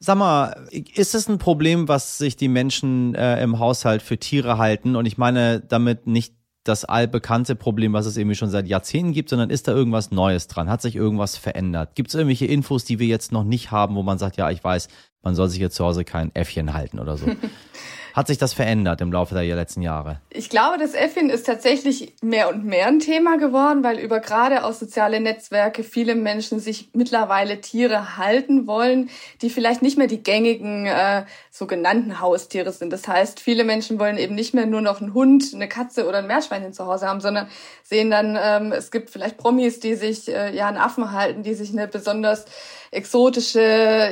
Sag 0.00 0.16
mal, 0.16 0.66
ist 0.72 1.14
es 1.14 1.28
ein 1.28 1.38
Problem, 1.38 1.86
was 1.86 2.18
sich 2.18 2.36
die 2.36 2.48
Menschen 2.48 3.14
äh, 3.14 3.40
im 3.42 3.60
Haushalt 3.60 4.02
für 4.02 4.18
Tiere 4.18 4.58
halten? 4.58 4.96
Und 4.96 5.06
ich 5.06 5.18
meine 5.18 5.60
damit 5.60 6.08
nicht 6.08 6.34
das 6.68 6.84
allbekannte 6.84 7.54
Problem, 7.56 7.92
was 7.92 8.06
es 8.06 8.16
irgendwie 8.16 8.36
schon 8.36 8.50
seit 8.50 8.68
Jahrzehnten 8.68 9.12
gibt, 9.12 9.30
sondern 9.30 9.50
ist 9.50 9.68
da 9.68 9.72
irgendwas 9.72 10.10
Neues 10.10 10.46
dran? 10.48 10.68
Hat 10.68 10.82
sich 10.82 10.96
irgendwas 10.96 11.36
verändert? 11.36 11.94
Gibt 11.94 12.08
es 12.08 12.14
irgendwelche 12.14 12.46
Infos, 12.46 12.84
die 12.84 12.98
wir 12.98 13.06
jetzt 13.06 13.32
noch 13.32 13.44
nicht 13.44 13.70
haben, 13.70 13.94
wo 13.94 14.02
man 14.02 14.18
sagt, 14.18 14.36
ja, 14.36 14.50
ich 14.50 14.62
weiß, 14.62 14.88
man 15.22 15.34
soll 15.34 15.48
sich 15.48 15.60
jetzt 15.60 15.76
zu 15.76 15.84
Hause 15.84 16.04
kein 16.04 16.34
Äffchen 16.34 16.74
halten 16.74 16.98
oder 16.98 17.16
so? 17.16 17.26
Hat 18.18 18.26
sich 18.26 18.38
das 18.38 18.52
verändert 18.52 19.00
im 19.00 19.12
Laufe 19.12 19.36
der 19.36 19.44
letzten 19.44 19.80
Jahre? 19.80 20.20
Ich 20.30 20.50
glaube, 20.50 20.76
das 20.76 20.94
Äffchen 20.94 21.30
ist 21.30 21.46
tatsächlich 21.46 22.14
mehr 22.20 22.48
und 22.48 22.64
mehr 22.64 22.88
ein 22.88 22.98
Thema 22.98 23.38
geworden, 23.38 23.84
weil 23.84 24.00
über 24.00 24.18
gerade 24.18 24.64
aus 24.64 24.80
soziale 24.80 25.20
Netzwerke 25.20 25.84
viele 25.84 26.16
Menschen 26.16 26.58
sich 26.58 26.88
mittlerweile 26.94 27.60
Tiere 27.60 28.16
halten 28.16 28.66
wollen, 28.66 29.08
die 29.40 29.50
vielleicht 29.50 29.82
nicht 29.82 29.98
mehr 29.98 30.08
die 30.08 30.20
gängigen 30.20 30.86
äh, 30.86 31.26
sogenannten 31.52 32.18
Haustiere 32.18 32.72
sind. 32.72 32.92
Das 32.92 33.06
heißt, 33.06 33.38
viele 33.38 33.62
Menschen 33.62 34.00
wollen 34.00 34.18
eben 34.18 34.34
nicht 34.34 34.52
mehr 34.52 34.66
nur 34.66 34.80
noch 34.80 35.00
einen 35.00 35.14
Hund, 35.14 35.52
eine 35.54 35.68
Katze 35.68 36.08
oder 36.08 36.18
ein 36.18 36.26
Meerschweinchen 36.26 36.72
zu 36.72 36.86
Hause 36.86 37.06
haben, 37.06 37.20
sondern 37.20 37.46
sehen 37.84 38.10
dann, 38.10 38.36
ähm, 38.42 38.72
es 38.72 38.90
gibt 38.90 39.10
vielleicht 39.10 39.36
Promis, 39.36 39.78
die 39.78 39.94
sich 39.94 40.26
äh, 40.26 40.52
ja 40.56 40.66
einen 40.66 40.76
Affen 40.76 41.12
halten, 41.12 41.44
die 41.44 41.54
sich 41.54 41.70
eine 41.70 41.86
besonders 41.86 42.46
exotische, 42.90 43.60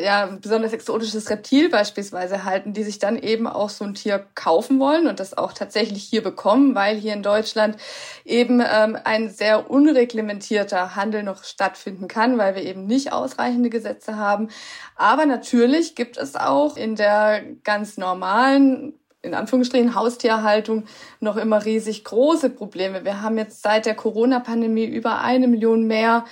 ja, 0.03 0.27
besonders 0.41 0.73
exotisches 0.73 1.31
Reptil 1.31 1.69
beispielsweise 1.69 2.45
halten, 2.45 2.73
die 2.73 2.83
sich 2.83 2.99
dann 2.99 3.19
eben 3.19 3.47
auch 3.47 3.71
so 3.71 3.85
ein 3.85 3.95
Tier 3.95 4.27
kaufen 4.35 4.79
wollen 4.79 5.07
und 5.07 5.21
das 5.21 5.37
auch 5.37 5.53
tatsächlich 5.53 6.05
hier 6.05 6.23
bekommen, 6.23 6.75
weil 6.75 6.97
hier 6.97 7.13
in 7.13 7.23
Deutschland 7.23 7.77
eben 8.25 8.61
ähm, 8.61 8.99
ein 9.05 9.31
sehr 9.31 9.71
unreglementierter 9.71 10.97
Handel 10.97 11.23
noch 11.23 11.45
stattfinden 11.45 12.09
kann, 12.09 12.39
weil 12.39 12.55
wir 12.55 12.63
eben 12.63 12.87
nicht 12.87 13.13
ausreichende 13.13 13.71
Gesetze 13.71 14.17
haben. 14.17 14.49
Aber 14.97 15.27
natürlich 15.27 15.95
gibt 15.95 16.17
es 16.17 16.37
auch 16.37 16.77
in 16.77 16.97
der 16.97 17.43
ganz 17.63 17.97
normalen 17.97 18.95
in 19.27 19.35
Anführungsstrichen 19.35 19.95
Haustierhaltung 19.95 20.85
noch 21.21 21.37
immer 21.37 21.65
riesig 21.65 22.05
große 22.05 22.49
Probleme. 22.51 23.05
Wir 23.05 23.23
haben 23.23 23.37
jetzt 23.37 23.63
seit 23.63 23.85
der 23.85 23.95
Corona-Pandemie 23.95 24.85
über 24.85 25.21
eine 25.21 25.49
Million 25.49 25.87
mehr 25.87 26.25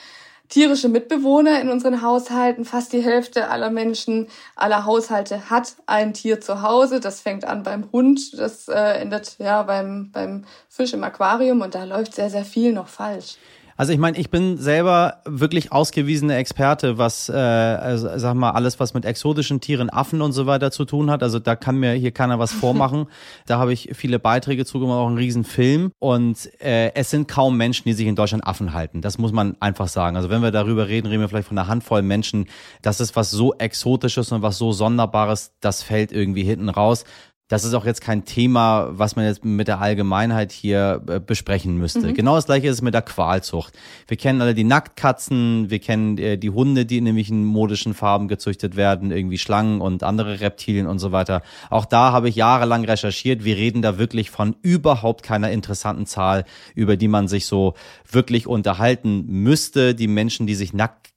tierische 0.54 0.88
Mitbewohner 0.88 1.60
in 1.60 1.68
unseren 1.68 2.00
Haushalten. 2.00 2.64
Fast 2.64 2.92
die 2.92 3.02
Hälfte 3.02 3.48
aller 3.50 3.70
Menschen, 3.70 4.28
aller 4.54 4.84
Haushalte 4.84 5.50
hat 5.50 5.74
ein 5.86 6.14
Tier 6.14 6.40
zu 6.40 6.62
Hause. 6.62 7.00
Das 7.00 7.20
fängt 7.20 7.44
an 7.44 7.64
beim 7.64 7.90
Hund, 7.90 8.38
das 8.38 8.68
äh, 8.68 9.00
endet 9.00 9.36
ja 9.40 9.64
beim, 9.64 10.12
beim 10.12 10.44
Fisch 10.68 10.92
im 10.92 11.02
Aquarium 11.02 11.60
und 11.60 11.74
da 11.74 11.82
läuft 11.82 12.14
sehr, 12.14 12.30
sehr 12.30 12.44
viel 12.44 12.72
noch 12.72 12.86
falsch. 12.86 13.36
Also 13.76 13.92
ich 13.92 13.98
meine, 13.98 14.16
ich 14.18 14.30
bin 14.30 14.56
selber 14.56 15.20
wirklich 15.24 15.72
ausgewiesener 15.72 16.36
Experte, 16.36 16.96
was, 16.96 17.28
äh, 17.28 17.32
also, 17.32 18.08
sag 18.16 18.34
mal, 18.34 18.50
alles, 18.50 18.78
was 18.78 18.94
mit 18.94 19.04
exotischen 19.04 19.60
Tieren, 19.60 19.90
Affen 19.90 20.22
und 20.22 20.32
so 20.32 20.46
weiter 20.46 20.70
zu 20.70 20.84
tun 20.84 21.10
hat. 21.10 21.22
Also 21.22 21.38
da 21.40 21.56
kann 21.56 21.78
mir 21.78 21.92
hier 21.92 22.12
keiner 22.12 22.38
was 22.38 22.52
vormachen. 22.52 23.06
da 23.46 23.58
habe 23.58 23.72
ich 23.72 23.90
viele 23.94 24.18
Beiträge 24.18 24.64
zugemacht, 24.64 24.98
auch 24.98 25.08
einen 25.08 25.18
riesen 25.18 25.44
Film. 25.44 25.90
Und 25.98 26.50
äh, 26.62 26.94
es 26.94 27.10
sind 27.10 27.26
kaum 27.26 27.56
Menschen, 27.56 27.84
die 27.86 27.94
sich 27.94 28.06
in 28.06 28.16
Deutschland 28.16 28.46
Affen 28.46 28.72
halten. 28.72 29.00
Das 29.00 29.18
muss 29.18 29.32
man 29.32 29.56
einfach 29.60 29.88
sagen. 29.88 30.16
Also 30.16 30.30
wenn 30.30 30.42
wir 30.42 30.52
darüber 30.52 30.86
reden, 30.86 31.08
reden 31.08 31.20
wir 31.20 31.28
vielleicht 31.28 31.48
von 31.48 31.58
einer 31.58 31.68
Handvoll 31.68 32.02
Menschen. 32.02 32.46
Das 32.82 33.00
ist 33.00 33.16
was 33.16 33.30
so 33.30 33.54
Exotisches 33.54 34.30
und 34.30 34.42
was 34.42 34.56
so 34.58 34.72
Sonderbares, 34.72 35.52
das 35.60 35.82
fällt 35.82 36.12
irgendwie 36.12 36.44
hinten 36.44 36.68
raus 36.68 37.04
das 37.48 37.64
ist 37.64 37.74
auch 37.74 37.84
jetzt 37.84 38.00
kein 38.00 38.24
Thema, 38.24 38.88
was 38.92 39.16
man 39.16 39.26
jetzt 39.26 39.44
mit 39.44 39.68
der 39.68 39.78
Allgemeinheit 39.78 40.50
hier 40.50 41.02
äh, 41.06 41.20
besprechen 41.20 41.76
müsste. 41.76 42.08
Mhm. 42.08 42.14
Genau 42.14 42.36
das 42.36 42.46
gleiche 42.46 42.68
ist 42.68 42.76
es 42.76 42.82
mit 42.82 42.94
der 42.94 43.02
Qualzucht. 43.02 43.74
Wir 44.08 44.16
kennen 44.16 44.40
alle 44.40 44.54
die 44.54 44.64
Nacktkatzen, 44.64 45.68
wir 45.68 45.78
kennen 45.78 46.16
äh, 46.16 46.38
die 46.38 46.48
Hunde, 46.48 46.86
die 46.86 46.98
in 46.98 47.04
nämlichen 47.04 47.44
modischen 47.44 47.92
Farben 47.92 48.28
gezüchtet 48.28 48.76
werden, 48.76 49.10
irgendwie 49.10 49.36
Schlangen 49.36 49.82
und 49.82 50.02
andere 50.02 50.40
Reptilien 50.40 50.86
und 50.86 51.00
so 51.00 51.12
weiter. 51.12 51.42
Auch 51.68 51.84
da 51.84 52.12
habe 52.12 52.30
ich 52.30 52.36
jahrelang 52.36 52.86
recherchiert. 52.86 53.44
Wir 53.44 53.56
reden 53.56 53.82
da 53.82 53.98
wirklich 53.98 54.30
von 54.30 54.56
überhaupt 54.62 55.22
keiner 55.22 55.50
interessanten 55.50 56.06
Zahl, 56.06 56.44
über 56.74 56.96
die 56.96 57.08
man 57.08 57.28
sich 57.28 57.44
so 57.44 57.74
wirklich 58.10 58.46
unterhalten 58.46 59.26
müsste. 59.26 59.94
Die 59.94 60.08
Menschen, 60.08 60.46
die 60.46 60.54
sich 60.54 60.72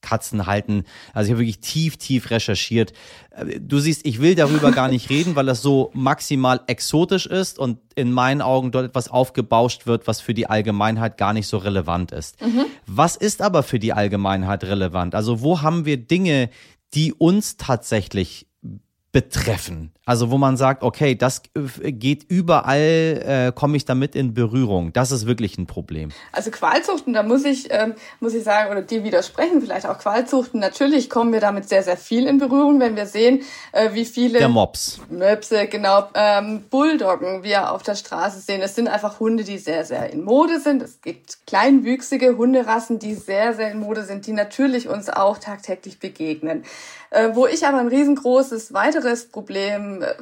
Nacktkatzen 0.07 0.45
halten. 0.45 0.83
Also 1.13 1.27
ich 1.27 1.31
habe 1.33 1.41
wirklich 1.41 1.59
tief, 1.59 1.97
tief 1.97 2.29
recherchiert. 2.29 2.93
Äh, 3.31 3.59
du 3.59 3.79
siehst, 3.79 4.05
ich 4.05 4.21
will 4.21 4.35
darüber 4.35 4.71
gar 4.71 4.89
nicht 4.89 5.09
reden, 5.09 5.35
weil 5.35 5.45
das 5.45 5.61
so 5.61 5.91
maximal 5.93 6.61
exotisch 6.67 7.25
ist 7.25 7.59
und 7.59 7.79
in 7.95 8.11
meinen 8.11 8.41
Augen 8.41 8.71
dort 8.71 8.85
etwas 8.85 9.09
aufgebauscht 9.09 9.85
wird, 9.85 10.07
was 10.07 10.21
für 10.21 10.33
die 10.33 10.47
Allgemeinheit 10.47 11.17
gar 11.17 11.33
nicht 11.33 11.47
so 11.47 11.57
relevant 11.57 12.11
ist. 12.11 12.41
Mhm. 12.41 12.65
Was 12.85 13.15
ist 13.15 13.41
aber 13.41 13.63
für 13.63 13.79
die 13.79 13.93
Allgemeinheit 13.93 14.63
relevant? 14.63 15.15
Also 15.15 15.41
wo 15.41 15.61
haben 15.61 15.85
wir 15.85 15.97
Dinge, 15.97 16.49
die 16.93 17.13
uns 17.13 17.57
tatsächlich 17.57 18.47
betreffen. 19.11 19.91
Also 20.07 20.31
wo 20.31 20.37
man 20.37 20.55
sagt, 20.55 20.83
okay, 20.83 21.15
das 21.15 21.41
äh, 21.53 21.91
geht 21.91 22.23
überall, 22.29 22.79
äh, 22.79 23.51
komme 23.53 23.75
ich 23.75 23.83
damit 23.83 24.15
in 24.15 24.33
Berührung. 24.33 24.93
Das 24.93 25.11
ist 25.11 25.27
wirklich 25.27 25.57
ein 25.57 25.67
Problem. 25.67 26.11
Also 26.31 26.49
Qualzuchten, 26.49 27.11
da 27.11 27.23
muss 27.23 27.43
ich, 27.43 27.67
ähm, 27.71 27.93
muss 28.21 28.33
ich 28.33 28.45
sagen, 28.45 28.71
oder 28.71 28.81
dir 28.81 29.03
widersprechen, 29.03 29.59
vielleicht 29.61 29.85
auch 29.85 29.99
Qualzuchten. 29.99 30.61
Natürlich 30.61 31.09
kommen 31.09 31.33
wir 31.33 31.41
damit 31.41 31.67
sehr, 31.67 31.83
sehr 31.83 31.97
viel 31.97 32.25
in 32.25 32.37
Berührung, 32.37 32.79
wenn 32.79 32.95
wir 32.95 33.05
sehen, 33.05 33.41
äh, 33.73 33.89
wie 33.91 34.05
viele 34.05 34.39
Der 34.39 34.47
Mops. 34.47 35.01
Möpse, 35.09 35.67
genau, 35.67 36.07
ähm, 36.13 36.63
Bulldoggen 36.69 37.43
wir 37.43 37.73
auf 37.73 37.83
der 37.83 37.95
Straße 37.95 38.39
sehen. 38.39 38.61
Es 38.61 38.75
sind 38.75 38.87
einfach 38.87 39.19
Hunde, 39.19 39.43
die 39.43 39.57
sehr, 39.57 39.83
sehr 39.83 40.09
in 40.09 40.23
Mode 40.23 40.61
sind. 40.61 40.81
Es 40.81 41.01
gibt 41.01 41.45
kleinwüchsige 41.47 42.37
Hunderassen, 42.37 42.97
die 42.99 43.13
sehr, 43.13 43.53
sehr 43.55 43.71
in 43.71 43.79
Mode 43.81 44.05
sind, 44.05 44.25
die 44.25 44.31
natürlich 44.31 44.87
uns 44.87 45.09
auch 45.09 45.37
tagtäglich 45.37 45.99
begegnen. 45.99 46.63
Äh, 47.09 47.29
wo 47.33 47.47
ich 47.47 47.65
aber 47.65 47.79
ein 47.79 47.87
riesengroßes 47.87 48.73
weiteres 48.73 49.29
Problem 49.29 49.96
äh, 50.01 50.15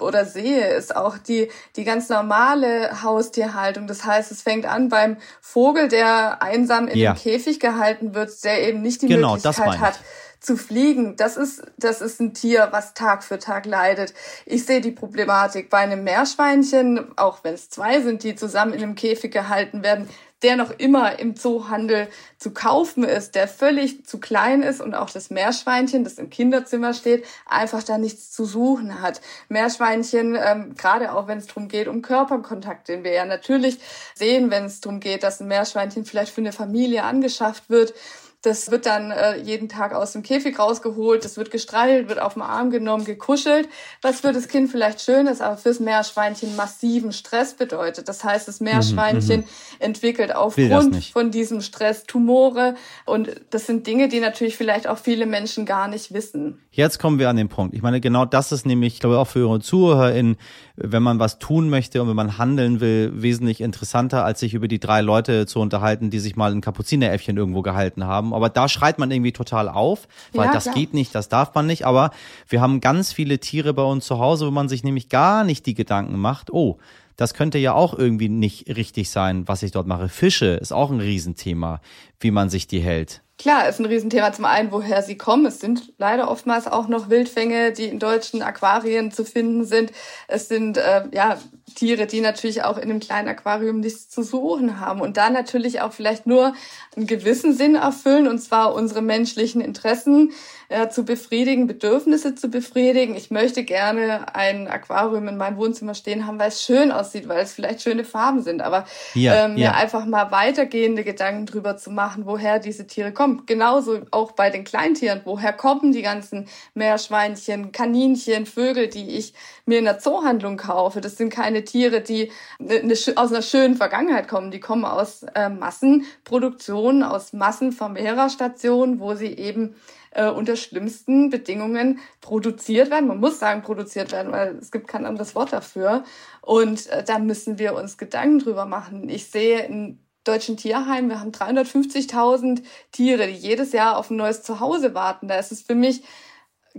oder 0.00 0.24
sehe, 0.24 0.74
ist 0.74 0.96
auch 0.96 1.16
die, 1.18 1.48
die 1.76 1.84
ganz 1.84 2.08
normale 2.08 3.02
Haustierhaltung. 3.02 3.86
Das 3.86 4.04
heißt, 4.04 4.32
es 4.32 4.42
fängt 4.42 4.66
an 4.66 4.88
beim 4.88 5.16
Vogel, 5.40 5.88
der 5.88 6.42
einsam 6.42 6.88
in 6.88 6.98
ja. 6.98 7.12
dem 7.12 7.18
Käfig 7.18 7.60
gehalten 7.60 8.14
wird, 8.14 8.42
der 8.44 8.68
eben 8.68 8.82
nicht 8.82 9.02
die 9.02 9.06
genau, 9.06 9.34
Möglichkeit 9.34 9.78
hat 9.78 10.00
zu 10.40 10.56
fliegen. 10.56 11.16
Das 11.16 11.36
ist, 11.36 11.62
das 11.76 12.00
ist 12.00 12.20
ein 12.20 12.34
Tier, 12.34 12.68
was 12.70 12.94
Tag 12.94 13.24
für 13.24 13.38
Tag 13.38 13.66
leidet. 13.66 14.14
Ich 14.44 14.64
sehe 14.64 14.80
die 14.80 14.92
Problematik 14.92 15.70
bei 15.70 15.78
einem 15.78 16.04
Meerschweinchen, 16.04 17.16
auch 17.16 17.42
wenn 17.42 17.54
es 17.54 17.68
zwei 17.70 18.00
sind, 18.00 18.22
die 18.22 18.36
zusammen 18.36 18.72
in 18.72 18.82
einem 18.82 18.94
Käfig 18.94 19.32
gehalten 19.32 19.82
werden, 19.82 20.08
der 20.42 20.56
noch 20.56 20.70
immer 20.70 21.18
im 21.18 21.34
Zoohandel 21.34 22.08
zu 22.38 22.52
kaufen 22.52 23.04
ist, 23.04 23.34
der 23.34 23.48
völlig 23.48 24.04
zu 24.06 24.20
klein 24.20 24.62
ist 24.62 24.80
und 24.80 24.94
auch 24.94 25.08
das 25.08 25.30
Meerschweinchen, 25.30 26.04
das 26.04 26.18
im 26.18 26.28
Kinderzimmer 26.28 26.92
steht, 26.92 27.24
einfach 27.46 27.82
da 27.82 27.96
nichts 27.96 28.30
zu 28.30 28.44
suchen 28.44 29.00
hat. 29.00 29.20
Meerschweinchen, 29.48 30.36
ähm, 30.38 30.74
gerade 30.76 31.14
auch 31.14 31.26
wenn 31.26 31.38
es 31.38 31.46
darum 31.46 31.68
geht, 31.68 31.88
um 31.88 32.02
Körperkontakt, 32.02 32.88
den 32.88 33.02
wir 33.02 33.12
ja 33.12 33.24
natürlich 33.24 33.78
sehen, 34.14 34.50
wenn 34.50 34.66
es 34.66 34.80
darum 34.80 35.00
geht, 35.00 35.22
dass 35.22 35.40
ein 35.40 35.48
Meerschweinchen 35.48 36.04
vielleicht 36.04 36.32
für 36.32 36.42
eine 36.42 36.52
Familie 36.52 37.04
angeschafft 37.04 37.70
wird, 37.70 37.94
das 38.42 38.70
wird 38.70 38.86
dann 38.86 39.10
äh, 39.10 39.36
jeden 39.38 39.68
Tag 39.68 39.94
aus 39.94 40.12
dem 40.12 40.22
Käfig 40.22 40.58
rausgeholt, 40.58 41.24
das 41.24 41.36
wird 41.36 41.50
gestreichelt, 41.50 42.08
wird 42.08 42.20
auf 42.20 42.34
den 42.34 42.42
Arm 42.42 42.70
genommen, 42.70 43.04
gekuschelt, 43.04 43.68
was 44.02 44.20
für 44.20 44.32
das 44.32 44.48
Kind 44.48 44.70
vielleicht 44.70 45.00
schön 45.00 45.26
ist, 45.26 45.42
aber 45.42 45.56
fürs 45.56 45.80
Meerschweinchen 45.80 46.54
massiven 46.54 47.12
Stress 47.12 47.54
bedeutet. 47.54 48.08
Das 48.08 48.22
heißt, 48.22 48.46
das 48.46 48.60
Meerschweinchen 48.60 49.40
mhm, 49.40 49.46
mhm. 49.46 49.80
entwickelt 49.80 50.34
aufgrund 50.34 51.04
von 51.06 51.30
diesem 51.30 51.60
Stress 51.60 52.04
Tumore 52.04 52.74
und 53.04 53.30
das 53.50 53.66
sind 53.66 53.86
Dinge, 53.86 54.08
die 54.08 54.20
natürlich 54.20 54.56
vielleicht 54.56 54.86
auch 54.86 54.98
viele 54.98 55.26
Menschen 55.26 55.66
gar 55.66 55.88
nicht 55.88 56.12
wissen. 56.12 56.60
Jetzt 56.70 56.98
kommen 56.98 57.18
wir 57.18 57.28
an 57.28 57.36
den 57.36 57.48
Punkt. 57.48 57.74
Ich 57.74 57.82
meine, 57.82 58.00
genau 58.00 58.24
das 58.26 58.52
ist 58.52 58.66
nämlich, 58.66 58.94
ich 58.94 59.00
glaube 59.00 59.18
auch 59.18 59.26
für 59.26 59.40
Ihre 59.40 59.60
ZuhörerInnen 59.60 60.36
wenn 60.76 61.02
man 61.02 61.18
was 61.18 61.38
tun 61.38 61.70
möchte 61.70 62.02
und 62.02 62.08
wenn 62.08 62.16
man 62.16 62.38
handeln 62.38 62.80
will, 62.80 63.10
wesentlich 63.14 63.60
interessanter, 63.60 64.24
als 64.24 64.40
sich 64.40 64.54
über 64.54 64.68
die 64.68 64.78
drei 64.78 65.00
Leute 65.00 65.46
zu 65.46 65.60
unterhalten, 65.60 66.10
die 66.10 66.18
sich 66.18 66.36
mal 66.36 66.52
ein 66.52 66.60
Kapuzineräffchen 66.60 67.36
irgendwo 67.36 67.62
gehalten 67.62 68.04
haben. 68.04 68.34
Aber 68.34 68.48
da 68.50 68.68
schreit 68.68 68.98
man 68.98 69.10
irgendwie 69.10 69.32
total 69.32 69.68
auf, 69.68 70.06
weil 70.32 70.46
ja, 70.46 70.52
das 70.52 70.64
klar. 70.64 70.74
geht 70.74 70.94
nicht, 70.94 71.14
das 71.14 71.28
darf 71.28 71.54
man 71.54 71.66
nicht. 71.66 71.86
Aber 71.86 72.10
wir 72.48 72.60
haben 72.60 72.80
ganz 72.80 73.12
viele 73.12 73.38
Tiere 73.38 73.72
bei 73.74 73.82
uns 73.82 74.06
zu 74.06 74.18
Hause, 74.18 74.46
wo 74.46 74.50
man 74.50 74.68
sich 74.68 74.84
nämlich 74.84 75.08
gar 75.08 75.44
nicht 75.44 75.66
die 75.66 75.74
Gedanken 75.74 76.18
macht, 76.18 76.52
oh, 76.52 76.78
das 77.16 77.32
könnte 77.32 77.58
ja 77.58 77.72
auch 77.72 77.94
irgendwie 77.98 78.28
nicht 78.28 78.68
richtig 78.76 79.10
sein, 79.10 79.48
was 79.48 79.62
ich 79.62 79.70
dort 79.70 79.86
mache. 79.86 80.08
Fische 80.08 80.48
ist 80.48 80.72
auch 80.72 80.90
ein 80.90 81.00
Riesenthema, 81.00 81.80
wie 82.20 82.30
man 82.30 82.50
sich 82.50 82.66
die 82.66 82.80
hält. 82.80 83.22
Klar, 83.38 83.68
ist 83.68 83.78
ein 83.78 83.84
Riesenthema 83.84 84.32
zum 84.32 84.46
einen, 84.46 84.72
woher 84.72 85.02
sie 85.02 85.18
kommen. 85.18 85.44
Es 85.44 85.60
sind 85.60 85.92
leider 85.98 86.30
oftmals 86.30 86.66
auch 86.66 86.88
noch 86.88 87.10
Wildfänge, 87.10 87.72
die 87.72 87.84
in 87.84 87.98
deutschen 87.98 88.40
Aquarien 88.40 89.12
zu 89.12 89.26
finden 89.26 89.66
sind. 89.66 89.92
Es 90.26 90.48
sind 90.48 90.78
äh, 90.78 91.02
ja 91.12 91.38
Tiere, 91.74 92.06
die 92.06 92.20
natürlich 92.20 92.62
auch 92.62 92.76
in 92.76 92.84
einem 92.84 93.00
kleinen 93.00 93.28
Aquarium 93.28 93.80
nichts 93.80 94.08
zu 94.08 94.22
suchen 94.22 94.80
haben 94.80 95.00
und 95.00 95.16
da 95.16 95.30
natürlich 95.30 95.80
auch 95.80 95.92
vielleicht 95.92 96.26
nur 96.26 96.54
einen 96.96 97.06
gewissen 97.06 97.54
Sinn 97.54 97.74
erfüllen, 97.74 98.28
und 98.28 98.38
zwar 98.38 98.72
unsere 98.72 99.02
menschlichen 99.02 99.60
Interessen 99.60 100.32
äh, 100.68 100.88
zu 100.88 101.04
befriedigen, 101.04 101.66
Bedürfnisse 101.66 102.34
zu 102.34 102.48
befriedigen. 102.48 103.14
Ich 103.14 103.30
möchte 103.30 103.64
gerne 103.64 104.34
ein 104.34 104.68
Aquarium 104.68 105.28
in 105.28 105.36
meinem 105.36 105.56
Wohnzimmer 105.58 105.94
stehen 105.94 106.26
haben, 106.26 106.38
weil 106.38 106.48
es 106.48 106.62
schön 106.62 106.92
aussieht, 106.92 107.28
weil 107.28 107.40
es 107.40 107.52
vielleicht 107.52 107.82
schöne 107.82 108.04
Farben 108.04 108.42
sind, 108.42 108.62
aber 108.62 108.86
ja, 109.14 109.44
ähm, 109.44 109.56
ja. 109.56 109.70
mir 109.70 109.76
einfach 109.76 110.06
mal 110.06 110.30
weitergehende 110.30 111.04
Gedanken 111.04 111.46
drüber 111.46 111.76
zu 111.76 111.90
machen, 111.90 112.26
woher 112.26 112.58
diese 112.58 112.86
Tiere 112.86 113.12
kommen. 113.12 113.42
Genauso 113.46 114.00
auch 114.12 114.32
bei 114.32 114.50
den 114.50 114.64
Kleintieren, 114.64 115.20
woher 115.24 115.52
kommen 115.52 115.92
die 115.92 116.02
ganzen 116.02 116.48
Meerschweinchen, 116.74 117.72
Kaninchen, 117.72 118.46
Vögel, 118.46 118.88
die 118.88 119.16
ich 119.16 119.34
mir 119.66 119.78
in 119.78 119.84
der 119.84 119.98
Zoohandlung 119.98 120.56
kaufe. 120.56 121.00
Das 121.00 121.16
sind 121.16 121.30
keine 121.30 121.55
Tiere, 121.64 122.00
die 122.00 122.30
eine, 122.58 122.94
aus 123.16 123.32
einer 123.32 123.42
schönen 123.42 123.76
Vergangenheit 123.76 124.28
kommen. 124.28 124.50
Die 124.50 124.60
kommen 124.60 124.84
aus 124.84 125.22
äh, 125.34 125.48
Massenproduktion, 125.48 127.02
aus 127.02 127.32
Massenvermehrerstationen, 127.32 129.00
wo 129.00 129.14
sie 129.14 129.36
eben 129.36 129.74
äh, 130.12 130.28
unter 130.28 130.56
schlimmsten 130.56 131.30
Bedingungen 131.30 132.00
produziert 132.20 132.90
werden. 132.90 133.08
Man 133.08 133.20
muss 133.20 133.38
sagen, 133.38 133.62
produziert 133.62 134.12
werden, 134.12 134.32
weil 134.32 134.56
es 134.56 134.70
gibt 134.70 134.88
kein 134.88 135.06
anderes 135.06 135.34
Wort 135.34 135.52
dafür. 135.52 136.04
Und 136.40 136.86
äh, 136.88 137.04
da 137.04 137.18
müssen 137.18 137.58
wir 137.58 137.74
uns 137.74 137.98
Gedanken 137.98 138.38
drüber 138.38 138.66
machen. 138.66 139.08
Ich 139.08 139.26
sehe 139.30 139.64
in 139.66 140.00
deutschen 140.24 140.56
Tierheim, 140.56 141.08
wir 141.08 141.20
haben 141.20 141.30
350.000 141.30 142.62
Tiere, 142.90 143.26
die 143.26 143.34
jedes 143.34 143.72
Jahr 143.72 143.96
auf 143.96 144.10
ein 144.10 144.16
neues 144.16 144.42
Zuhause 144.42 144.94
warten. 144.94 145.28
Da 145.28 145.38
ist 145.38 145.52
es 145.52 145.62
für 145.62 145.74
mich 145.74 146.02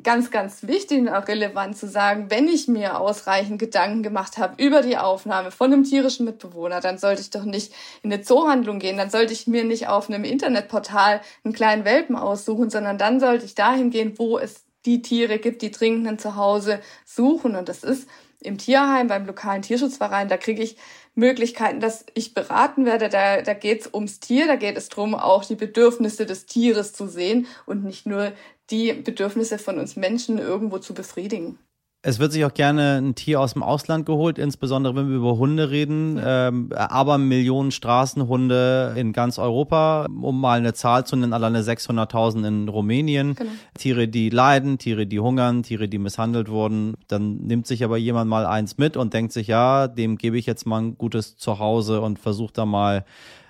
ganz, 0.04 0.32
ganz 0.32 0.64
wichtig 0.64 1.00
und 1.00 1.10
auch 1.10 1.28
relevant 1.28 1.78
zu 1.78 1.88
sagen, 1.88 2.30
wenn 2.30 2.48
ich 2.48 2.68
mir 2.68 3.00
ausreichend 3.00 3.60
Gedanken 3.60 4.04
gemacht 4.04 4.38
habe 4.38 4.62
über 4.62 4.82
die 4.82 4.98
Aufnahme 4.98 5.52
von 5.52 5.72
einem 5.72 5.84
tierischen 5.84 6.26
Mitbewohner, 6.26 6.82
dann 6.82 6.98
sollte 6.98 7.22
ich 7.22 7.30
doch 7.30 7.44
nicht 7.44 7.74
in 8.04 8.12
eine 8.12 8.22
Zoohandlung 8.22 8.80
gehen, 8.80 8.98
dann 8.98 9.10
sollte 9.10 9.34
ich 9.34 9.48
mir 9.48 9.64
nicht 9.64 9.88
auf 9.88 10.10
einem 10.10 10.24
Internetportal 10.24 11.22
einen 11.44 11.54
kleinen 11.54 11.86
Welpen 11.86 12.16
aussuchen, 12.16 12.70
sondern 12.70 12.98
dann 12.98 13.20
sollte 13.20 13.46
ich 13.46 13.56
dahin 13.56 13.90
gehen, 13.90 14.14
wo 14.18 14.38
es 14.38 14.66
die 14.86 15.02
Tiere 15.02 15.40
gibt, 15.40 15.62
die 15.62 15.72
dringend 15.72 16.08
ein 16.08 16.20
Zuhause 16.20 16.80
suchen. 17.06 17.56
Und 17.56 17.70
das 17.70 17.84
ist 17.84 18.08
im 18.40 18.58
Tierheim, 18.58 19.08
beim 19.08 19.26
lokalen 19.26 19.62
Tierschutzverein, 19.62 20.30
da 20.30 20.38
kriege 20.38 20.64
ich 20.64 20.78
Möglichkeiten, 21.16 21.80
dass 21.80 22.06
ich 22.14 22.36
beraten 22.36 22.86
werde. 22.86 23.10
Da, 23.10 23.42
da 23.42 23.54
geht 23.54 23.82
es 23.82 23.94
ums 23.94 24.20
Tier, 24.20 24.46
da 24.46 24.56
geht 24.56 24.78
es 24.78 24.90
darum, 24.90 25.16
auch 25.16 25.44
die 25.44 25.56
Bedürfnisse 25.56 26.26
des 26.26 26.46
Tieres 26.46 26.94
zu 26.94 27.08
sehen 27.08 27.48
und 27.66 27.84
nicht 27.84 28.06
nur 28.06 28.34
die 28.70 28.94
Bedürfnisse 28.94 29.60
von 29.60 29.80
uns 29.80 29.96
Menschen 29.96 30.38
irgendwo 30.38 30.80
zu 30.80 30.94
befriedigen. 30.94 31.60
Es 32.04 32.20
wird 32.20 32.32
sich 32.32 32.46
auch 32.46 32.54
gerne 32.54 33.02
ein 33.02 33.16
Tier 33.16 33.42
aus 33.42 33.54
dem 33.54 33.64
Ausland 33.64 34.06
geholt, 34.06 34.38
insbesondere 34.38 34.96
wenn 34.96 35.10
wir 35.10 35.18
über 35.18 35.38
Hunde 35.38 35.72
reden. 35.72 36.22
Ähm, 36.24 36.70
aber 36.74 37.18
Millionen 37.18 37.72
Straßenhunde 37.72 38.94
in 38.96 39.14
ganz 39.14 39.40
Europa, 39.40 40.06
um 40.06 40.40
mal 40.40 40.60
eine 40.60 40.74
Zahl 40.74 41.06
zu 41.06 41.16
nennen, 41.16 41.34
alleine 41.34 41.64
600.000 41.64 42.48
in 42.48 42.70
Rumänien. 42.70 43.34
Genau. 43.36 43.50
Tiere, 43.78 44.08
die 44.08 44.30
leiden, 44.30 44.78
Tiere, 44.78 45.08
die 45.08 45.20
hungern, 45.20 45.64
Tiere, 45.64 45.90
die 45.90 45.98
misshandelt 45.98 46.50
wurden. 46.50 46.96
Dann 47.08 47.38
nimmt 47.38 47.66
sich 47.66 47.84
aber 47.84 47.98
jemand 47.98 48.30
mal 48.30 48.46
eins 48.46 48.78
mit 48.78 48.96
und 48.96 49.14
denkt 49.14 49.34
sich, 49.34 49.48
ja, 49.48 49.88
dem 49.88 50.18
gebe 50.18 50.38
ich 50.38 50.46
jetzt 50.46 50.68
mal 50.68 50.82
ein 50.82 50.98
gutes 50.98 51.36
Zuhause 51.36 52.00
und 52.02 52.20
versucht 52.20 52.60
da 52.60 52.66
mal 52.66 53.06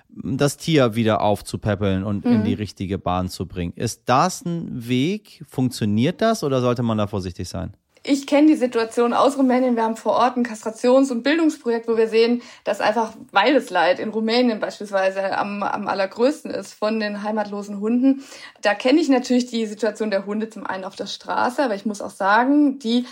das 0.09 0.57
Tier 0.57 0.95
wieder 0.95 1.21
aufzupäppeln 1.21 2.03
und 2.03 2.25
mhm. 2.25 2.31
in 2.31 2.43
die 2.43 2.53
richtige 2.53 2.97
Bahn 2.97 3.29
zu 3.29 3.45
bringen. 3.45 3.73
Ist 3.75 4.03
das 4.05 4.45
ein 4.45 4.87
Weg? 4.87 5.43
Funktioniert 5.47 6.21
das 6.21 6.43
oder 6.43 6.61
sollte 6.61 6.83
man 6.83 6.97
da 6.97 7.07
vorsichtig 7.07 7.47
sein? 7.49 7.75
Ich 8.09 8.25
kenne 8.25 8.47
die 8.47 8.55
Situation 8.55 9.13
aus 9.13 9.37
Rumänien. 9.37 9.75
Wir 9.75 9.83
haben 9.83 9.97
vor 9.97 10.13
Ort 10.13 10.37
ein 10.37 10.45
Kastrations- 10.45 11.11
und 11.11 11.23
Bildungsprojekt, 11.23 11.89
wo 11.89 11.97
wir 11.97 12.07
sehen, 12.07 12.41
dass 12.63 12.79
einfach 12.79 13.13
Weidesleid 13.31 13.99
in 13.99 14.09
Rumänien 14.09 14.61
beispielsweise 14.61 15.37
am, 15.37 15.61
am 15.61 15.87
allergrößten 15.89 16.51
ist 16.51 16.73
von 16.73 17.01
den 17.01 17.23
heimatlosen 17.23 17.81
Hunden. 17.81 18.23
Da 18.61 18.75
kenne 18.75 19.01
ich 19.01 19.09
natürlich 19.09 19.47
die 19.47 19.65
Situation 19.65 20.09
der 20.09 20.25
Hunde 20.25 20.49
zum 20.49 20.65
einen 20.65 20.85
auf 20.85 20.95
der 20.95 21.07
Straße, 21.07 21.61
aber 21.61 21.75
ich 21.75 21.85
muss 21.85 22.01
auch 22.01 22.11
sagen, 22.11 22.79
die 22.79 23.05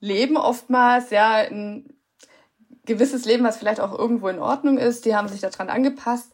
leben 0.00 0.36
oftmals 0.36 1.08
ja 1.10 1.40
in 1.40 2.01
gewisses 2.86 3.24
Leben, 3.24 3.44
was 3.44 3.56
vielleicht 3.56 3.80
auch 3.80 3.96
irgendwo 3.96 4.28
in 4.28 4.38
Ordnung 4.38 4.78
ist. 4.78 5.04
Die 5.04 5.14
haben 5.14 5.28
sich 5.28 5.40
daran 5.40 5.68
angepasst. 5.68 6.32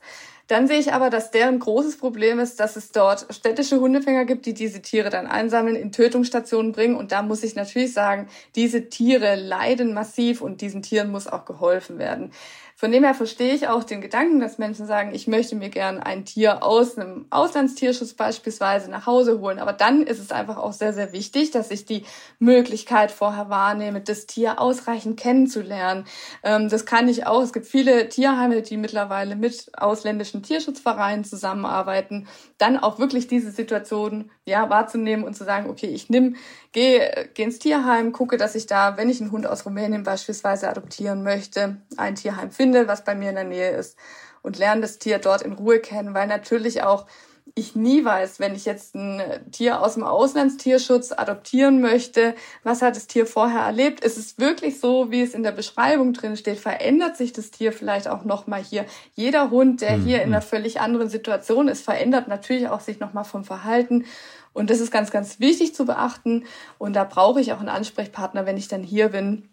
Dann 0.48 0.66
sehe 0.66 0.78
ich 0.78 0.94
aber, 0.94 1.10
dass 1.10 1.30
deren 1.30 1.58
großes 1.58 1.98
Problem 1.98 2.38
ist, 2.38 2.58
dass 2.58 2.76
es 2.76 2.90
dort 2.90 3.26
städtische 3.34 3.80
Hundefänger 3.80 4.24
gibt, 4.24 4.46
die 4.46 4.54
diese 4.54 4.80
Tiere 4.80 5.10
dann 5.10 5.26
einsammeln, 5.26 5.76
in 5.76 5.92
Tötungsstationen 5.92 6.72
bringen. 6.72 6.96
Und 6.96 7.12
da 7.12 7.20
muss 7.20 7.42
ich 7.42 7.54
natürlich 7.54 7.92
sagen, 7.92 8.28
diese 8.56 8.88
Tiere 8.88 9.36
leiden 9.36 9.92
massiv 9.92 10.40
und 10.40 10.62
diesen 10.62 10.80
Tieren 10.80 11.10
muss 11.10 11.26
auch 11.26 11.44
geholfen 11.44 11.98
werden. 11.98 12.32
Von 12.80 12.92
dem 12.92 13.02
her 13.02 13.14
verstehe 13.14 13.54
ich 13.54 13.66
auch 13.66 13.82
den 13.82 14.00
Gedanken, 14.00 14.38
dass 14.38 14.58
Menschen 14.58 14.86
sagen, 14.86 15.12
ich 15.12 15.26
möchte 15.26 15.56
mir 15.56 15.68
gern 15.68 15.98
ein 15.98 16.24
Tier 16.24 16.62
aus 16.62 16.96
einem 16.96 17.26
Auslandstierschutz 17.28 18.14
beispielsweise 18.14 18.88
nach 18.88 19.04
Hause 19.04 19.40
holen. 19.40 19.58
Aber 19.58 19.72
dann 19.72 20.02
ist 20.02 20.20
es 20.20 20.30
einfach 20.30 20.58
auch 20.58 20.72
sehr, 20.72 20.92
sehr 20.92 21.12
wichtig, 21.12 21.50
dass 21.50 21.72
ich 21.72 21.86
die 21.86 22.04
Möglichkeit 22.38 23.10
vorher 23.10 23.50
wahrnehme, 23.50 24.00
das 24.00 24.26
Tier 24.26 24.60
ausreichend 24.60 25.18
kennenzulernen. 25.18 26.04
Ähm, 26.44 26.68
das 26.68 26.86
kann 26.86 27.08
ich 27.08 27.26
auch. 27.26 27.42
Es 27.42 27.52
gibt 27.52 27.66
viele 27.66 28.08
Tierheime, 28.08 28.62
die 28.62 28.76
mittlerweile 28.76 29.34
mit 29.34 29.72
ausländischen 29.76 30.44
Tierschutzvereinen 30.44 31.24
zusammenarbeiten. 31.24 32.28
Dann 32.58 32.78
auch 32.78 33.00
wirklich 33.00 33.26
diese 33.26 33.50
Situation 33.50 34.30
ja, 34.44 34.70
wahrzunehmen 34.70 35.24
und 35.24 35.34
zu 35.34 35.42
sagen, 35.42 35.68
okay, 35.68 35.88
ich 35.88 36.10
nimm, 36.10 36.36
gehe 36.70 37.28
geh 37.34 37.42
ins 37.42 37.58
Tierheim, 37.58 38.12
gucke, 38.12 38.36
dass 38.36 38.54
ich 38.54 38.66
da, 38.66 38.96
wenn 38.96 39.08
ich 39.08 39.20
einen 39.20 39.32
Hund 39.32 39.48
aus 39.48 39.66
Rumänien 39.66 40.04
beispielsweise 40.04 40.68
adoptieren 40.68 41.24
möchte, 41.24 41.78
ein 41.96 42.14
Tierheim 42.14 42.50
finde, 42.50 42.67
was 42.72 43.04
bei 43.04 43.14
mir 43.14 43.30
in 43.30 43.36
der 43.36 43.44
Nähe 43.44 43.70
ist 43.70 43.96
und 44.42 44.58
lerne 44.58 44.82
das 44.82 44.98
Tier 44.98 45.18
dort 45.18 45.42
in 45.42 45.52
Ruhe 45.52 45.80
kennen, 45.80 46.14
weil 46.14 46.26
natürlich 46.26 46.82
auch 46.82 47.06
ich 47.54 47.74
nie 47.74 48.04
weiß, 48.04 48.40
wenn 48.40 48.54
ich 48.54 48.64
jetzt 48.64 48.94
ein 48.94 49.20
Tier 49.50 49.82
aus 49.82 49.94
dem 49.94 50.04
Auslandstierschutz 50.04 51.12
adoptieren 51.12 51.80
möchte, 51.80 52.34
was 52.62 52.82
hat 52.82 52.96
das 52.96 53.06
Tier 53.06 53.26
vorher 53.26 53.60
erlebt? 53.60 54.00
Ist 54.04 54.18
es 54.18 54.38
wirklich 54.38 54.80
so, 54.80 55.10
wie 55.10 55.22
es 55.22 55.34
in 55.34 55.42
der 55.42 55.52
Beschreibung 55.52 56.12
drin 56.12 56.36
steht? 56.36 56.58
Verändert 56.58 57.16
sich 57.16 57.32
das 57.32 57.50
Tier 57.50 57.72
vielleicht 57.72 58.08
auch 58.08 58.24
nochmal 58.24 58.62
hier? 58.62 58.84
Jeder 59.14 59.50
Hund, 59.50 59.80
der 59.80 59.92
hier 59.92 60.22
in 60.22 60.28
mhm. 60.28 60.34
einer 60.34 60.42
völlig 60.42 60.80
anderen 60.80 61.08
Situation 61.08 61.68
ist, 61.68 61.82
verändert 61.82 62.28
natürlich 62.28 62.68
auch 62.68 62.80
sich 62.80 63.00
nochmal 63.00 63.24
vom 63.24 63.44
Verhalten. 63.44 64.04
Und 64.52 64.70
das 64.70 64.80
ist 64.80 64.90
ganz, 64.90 65.10
ganz 65.10 65.40
wichtig 65.40 65.74
zu 65.74 65.84
beachten. 65.84 66.44
Und 66.78 66.94
da 66.94 67.04
brauche 67.04 67.40
ich 67.40 67.52
auch 67.52 67.60
einen 67.60 67.68
Ansprechpartner, 67.68 68.46
wenn 68.46 68.56
ich 68.56 68.68
dann 68.68 68.82
hier 68.82 69.08
bin 69.08 69.48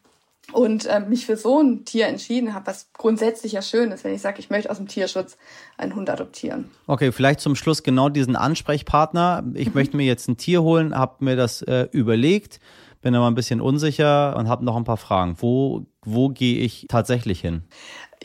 und 0.53 0.86
äh, 0.86 0.99
mich 0.99 1.25
für 1.25 1.38
so 1.38 1.62
ein 1.62 1.86
Tier 1.86 2.08
entschieden 2.08 2.53
habe, 2.53 2.67
was 2.67 2.91
grundsätzlich 2.93 3.53
ja 3.53 3.62
schön 3.62 3.91
ist, 3.91 4.03
wenn 4.03 4.13
ich 4.13 4.21
sage, 4.21 4.39
ich 4.39 4.49
möchte 4.49 4.69
aus 4.69 4.77
dem 4.77 4.88
Tierschutz 4.88 5.38
einen 5.77 5.95
Hund 5.95 6.10
adoptieren. 6.10 6.69
Okay, 6.88 7.12
vielleicht 7.12 7.39
zum 7.39 7.55
Schluss 7.55 7.84
genau 7.84 8.10
diesen 8.10 8.36
Ansprechpartner. 8.36 9.43
Ich 9.53 9.69
mhm. 9.69 9.73
möchte 9.73 9.97
mir 9.97 10.05
jetzt 10.05 10.27
ein 10.27 10.38
Tier 10.38 10.62
holen, 10.62 10.95
habe 10.95 11.23
mir 11.23 11.36
das 11.36 11.62
äh, 11.63 11.88
überlegt, 11.91 12.60
bin 13.01 13.15
aber 13.15 13.27
ein 13.27 13.36
bisschen 13.36 13.62
unsicher 13.62 14.36
und 14.36 14.47
habe 14.47 14.65
noch 14.65 14.75
ein 14.75 14.84
paar 14.84 14.97
Fragen. 14.97 15.36
Wo, 15.39 15.86
wo 16.03 16.29
gehe 16.29 16.60
ich 16.60 16.86
tatsächlich 16.89 17.41
hin? 17.41 17.63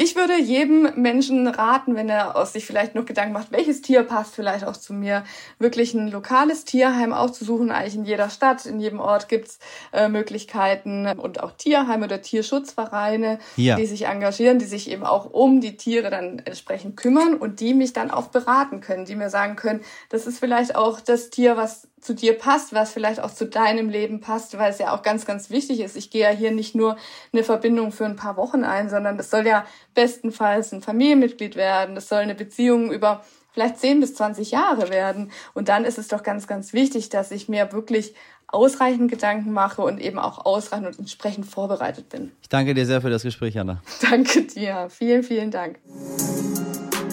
Ich 0.03 0.17
würde 0.17 0.41
jedem 0.41 0.89
Menschen 0.97 1.47
raten, 1.47 1.95
wenn 1.95 2.09
er 2.09 2.35
aus 2.35 2.55
sich 2.55 2.65
vielleicht 2.65 2.95
noch 2.95 3.05
Gedanken 3.05 3.35
macht, 3.35 3.53
welches 3.53 3.83
Tier 3.83 4.03
passt 4.03 4.35
vielleicht 4.35 4.65
auch 4.65 4.79
zu 4.79 4.95
mir, 4.95 5.25
wirklich 5.59 5.93
ein 5.93 6.09
lokales 6.09 6.65
Tierheim 6.65 7.13
aufzusuchen. 7.13 7.71
Eigentlich 7.71 7.97
in 7.97 8.07
jeder 8.07 8.31
Stadt, 8.31 8.65
in 8.65 8.81
jedem 8.81 8.99
Ort 8.99 9.29
gibt's 9.29 9.59
äh, 9.93 10.09
Möglichkeiten 10.09 11.07
und 11.07 11.43
auch 11.43 11.53
Tierheime 11.53 12.07
oder 12.07 12.23
Tierschutzvereine, 12.23 13.41
ja. 13.57 13.77
die 13.77 13.85
sich 13.85 14.07
engagieren, 14.07 14.59
die 14.59 14.65
sich 14.65 14.91
eben 14.91 15.05
auch 15.05 15.27
um 15.35 15.61
die 15.61 15.77
Tiere 15.77 16.09
dann 16.09 16.39
entsprechend 16.39 16.97
kümmern 16.97 17.35
und 17.35 17.61
die 17.61 17.75
mich 17.75 17.93
dann 17.93 18.11
auch 18.11 18.29
beraten 18.29 18.81
können, 18.81 19.05
die 19.05 19.17
mir 19.17 19.29
sagen 19.29 19.55
können, 19.55 19.83
das 20.09 20.27
ist 20.27 20.39
vielleicht 20.39 20.77
auch 20.77 21.01
das 21.01 21.29
Tier, 21.29 21.59
was 21.59 21.89
zu 22.01 22.15
dir 22.15 22.39
passt, 22.39 22.73
was 22.73 22.93
vielleicht 22.93 23.21
auch 23.21 23.33
zu 23.33 23.47
deinem 23.47 23.91
Leben 23.91 24.21
passt, 24.21 24.57
weil 24.59 24.71
es 24.71 24.79
ja 24.79 24.95
auch 24.95 25.03
ganz, 25.03 25.27
ganz 25.27 25.51
wichtig 25.51 25.81
ist. 25.81 25.97
Ich 25.97 26.11
gehe 26.11 26.23
ja 26.23 26.31
hier 26.31 26.51
nicht 26.51 26.75
nur 26.75 26.97
eine 27.33 27.45
Verbindung 27.45 27.93
für 27.93 28.07
ein 28.07 28.17
paar 28.17 28.37
Wochen 28.37 28.65
ein, 28.65 28.89
sondern 28.89 29.17
das 29.17 29.31
soll 29.31 29.47
ja 29.47 29.65
bestenfalls 29.95 30.73
ein 30.73 30.83
Familienmitglied 30.83 31.57
werden. 31.57 31.95
Das 31.95 32.09
soll 32.09 32.21
eine 32.21 32.35
Beziehung 32.35 32.91
über 32.91 33.25
vielleicht 33.53 33.79
10 33.79 34.01
bis 34.01 34.15
20 34.15 34.51
Jahre 34.51 34.91
werden. 34.91 35.31
Und 35.55 35.69
dann 35.69 35.85
ist 35.85 35.99
es 35.99 36.09
doch 36.09 36.23
ganz, 36.23 36.47
ganz 36.47 36.73
wichtig, 36.73 37.09
dass 37.09 37.31
ich 37.31 37.49
mir 37.49 37.73
wirklich 37.73 38.15
ausreichend 38.47 39.11
Gedanken 39.11 39.53
mache 39.53 39.83
und 39.83 40.01
eben 40.01 40.19
auch 40.19 40.45
ausreichend 40.45 40.89
und 40.89 40.99
entsprechend 40.99 41.47
vorbereitet 41.47 42.09
bin. 42.09 42.33
Ich 42.43 42.49
danke 42.49 42.75
dir 42.75 42.87
sehr 42.87 43.01
für 43.01 43.11
das 43.11 43.23
Gespräch, 43.23 43.59
Anna. 43.59 43.83
Danke 44.11 44.43
dir. 44.43 44.89
Vielen, 44.91 45.23
vielen 45.23 45.51
Dank. 45.51 45.79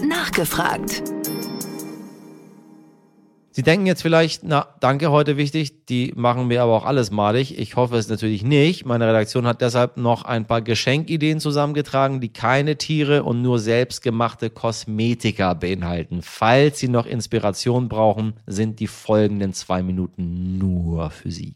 Nachgefragt. 0.03 1.03
Sie 3.57 3.63
denken 3.63 3.87
jetzt 3.87 4.03
vielleicht, 4.03 4.43
na, 4.43 4.67
danke, 4.81 5.09
heute 5.09 5.35
wichtig, 5.35 5.87
die 5.87 6.13
machen 6.15 6.45
mir 6.45 6.61
aber 6.61 6.73
auch 6.73 6.85
alles 6.85 7.09
malig. 7.09 7.57
Ich 7.57 7.75
hoffe 7.75 7.97
es 7.97 8.07
natürlich 8.07 8.43
nicht. 8.43 8.85
Meine 8.85 9.07
Redaktion 9.07 9.47
hat 9.47 9.61
deshalb 9.61 9.97
noch 9.97 10.25
ein 10.25 10.45
paar 10.45 10.61
Geschenkideen 10.61 11.39
zusammengetragen, 11.39 12.21
die 12.21 12.29
keine 12.29 12.77
Tiere 12.77 13.23
und 13.23 13.41
nur 13.41 13.57
selbstgemachte 13.57 14.51
Kosmetika 14.51 15.55
beinhalten. 15.55 16.21
Falls 16.21 16.77
Sie 16.77 16.87
noch 16.87 17.07
Inspiration 17.07 17.89
brauchen, 17.89 18.35
sind 18.45 18.79
die 18.79 18.85
folgenden 18.85 19.53
zwei 19.53 19.81
Minuten 19.81 20.59
nur 20.59 21.09
für 21.09 21.31
Sie. 21.31 21.55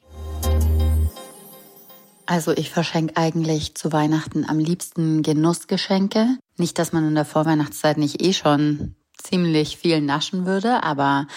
Also 2.26 2.52
ich 2.52 2.72
verschenke 2.72 3.16
eigentlich 3.16 3.76
zu 3.76 3.92
Weihnachten 3.92 4.44
am 4.50 4.58
liebsten 4.58 5.22
Genussgeschenke. 5.22 6.40
Nicht, 6.58 6.80
dass 6.80 6.94
man 6.94 7.08
in 7.08 7.14
der 7.14 7.26
Vorweihnachtszeit 7.26 8.00
nicht 8.00 8.26
eh 8.26 8.34
schon 8.34 8.96
ziemlich 9.24 9.78
viel 9.78 10.02
naschen 10.02 10.46
würde, 10.46 10.84
aber 10.84 11.28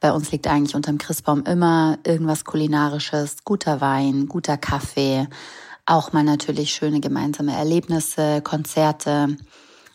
bei 0.00 0.12
uns 0.12 0.32
liegt 0.32 0.46
eigentlich 0.46 0.74
unterm 0.74 0.98
Christbaum 0.98 1.44
immer 1.44 1.98
irgendwas 2.04 2.44
kulinarisches, 2.44 3.44
guter 3.44 3.80
Wein, 3.80 4.28
guter 4.28 4.56
Kaffee, 4.56 5.26
auch 5.86 6.12
mal 6.12 6.24
natürlich 6.24 6.74
schöne 6.74 7.00
gemeinsame 7.00 7.54
Erlebnisse, 7.54 8.40
Konzerte, 8.42 9.36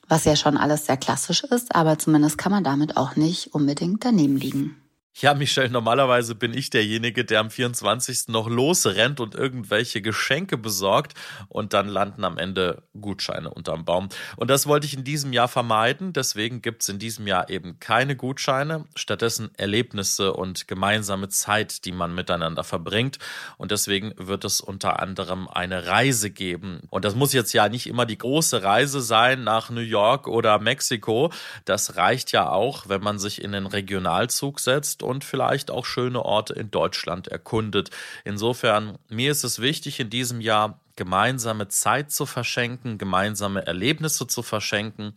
was 0.08 0.26
ja 0.26 0.36
schon 0.36 0.58
alles 0.58 0.86
sehr 0.86 0.98
klassisch 0.98 1.44
ist, 1.44 1.76
aber 1.76 1.98
zumindest 2.00 2.38
kann 2.38 2.52
man 2.52 2.64
damit 2.64 2.98
auch 2.98 3.16
nicht 3.16 3.54
unbedingt 3.54 4.04
daneben 4.06 4.38
liegen. 4.38 4.76
Ja, 5.16 5.34
Michelle, 5.34 5.70
normalerweise 5.70 6.34
bin 6.34 6.54
ich 6.54 6.70
derjenige, 6.70 7.26
der 7.26 7.42
am 7.42 7.50
24. 7.50 8.30
noch 8.30 8.48
losrennt 8.48 9.20
und 9.20 9.36
irgendwelche 9.36 10.02
Geschenke 10.02 10.56
besorgt 10.56 11.14
und 11.50 11.74
dann 11.74 11.90
landen 11.90 12.24
am 12.24 12.38
Ende 12.38 12.84
Gutscheine 13.00 13.50
unterm 13.50 13.84
Baum. 13.84 14.08
Und 14.38 14.50
das 14.50 14.66
wollte 14.66 14.86
ich 14.86 14.94
in 14.94 15.04
diesem 15.04 15.34
Jahr 15.34 15.50
vermeiden. 15.50 16.14
Deswegen 16.14 16.62
gibt 16.62 16.84
es 16.84 16.90
in 16.90 17.00
diesem 17.00 17.28
Jahr 17.28 17.50
eben 17.50 17.80
keine 17.82 18.16
Gutscheine, 18.16 18.86
stattdessen 18.96 19.50
Erlebnisse 19.58 20.32
und 20.32 20.70
gemeinsame 20.70 21.28
Zeit, 21.28 21.84
die 21.84 21.92
man 21.92 22.16
miteinander 22.16 22.64
verbringt. 22.64 23.18
Und 23.58 23.72
deswegen 23.72 24.14
wird 24.16 24.46
es 24.46 24.62
unter 24.62 25.02
anderem 25.02 25.50
eine 25.50 25.88
Reise 25.88 26.30
geben. 26.30 26.82
Und 26.92 27.04
das 27.04 27.16
muss 27.16 27.34
jetzt 27.34 27.52
ja 27.52 27.68
nicht 27.68 27.88
immer 27.88 28.06
die 28.06 28.18
große 28.18 28.64
Reise 28.64 29.02
sein 29.02 29.44
nach 29.44 29.70
New 29.70 29.82
York 29.82 30.28
oder 30.28 30.60
Mexiko. 30.60 31.34
Das 31.66 31.98
reicht 31.98 32.32
ja 32.32 32.50
auch, 32.50 32.88
wenn 32.88 33.02
man 33.02 33.20
sich 33.20 33.44
in 33.44 33.52
den 33.52 33.66
Regionalzug 33.66 34.62
setzt 34.62 35.04
und 35.10 35.24
vielleicht 35.24 35.72
auch 35.72 35.86
schöne 35.86 36.24
Orte 36.24 36.54
in 36.54 36.72
Deutschland 36.72 37.28
erkundet. 37.28 37.90
Insofern, 38.24 38.98
mir 39.10 39.32
ist 39.32 39.44
es 39.44 39.60
wichtig, 39.60 40.00
in 40.00 40.10
diesem 40.10 40.40
Jahr 40.40 40.80
gemeinsame 40.96 41.70
Zeit 41.70 42.12
zu 42.12 42.26
verschenken, 42.26 42.98
gemeinsame 42.98 43.66
Erlebnisse 43.66 44.28
zu 44.28 44.44
verschenken. 44.44 45.14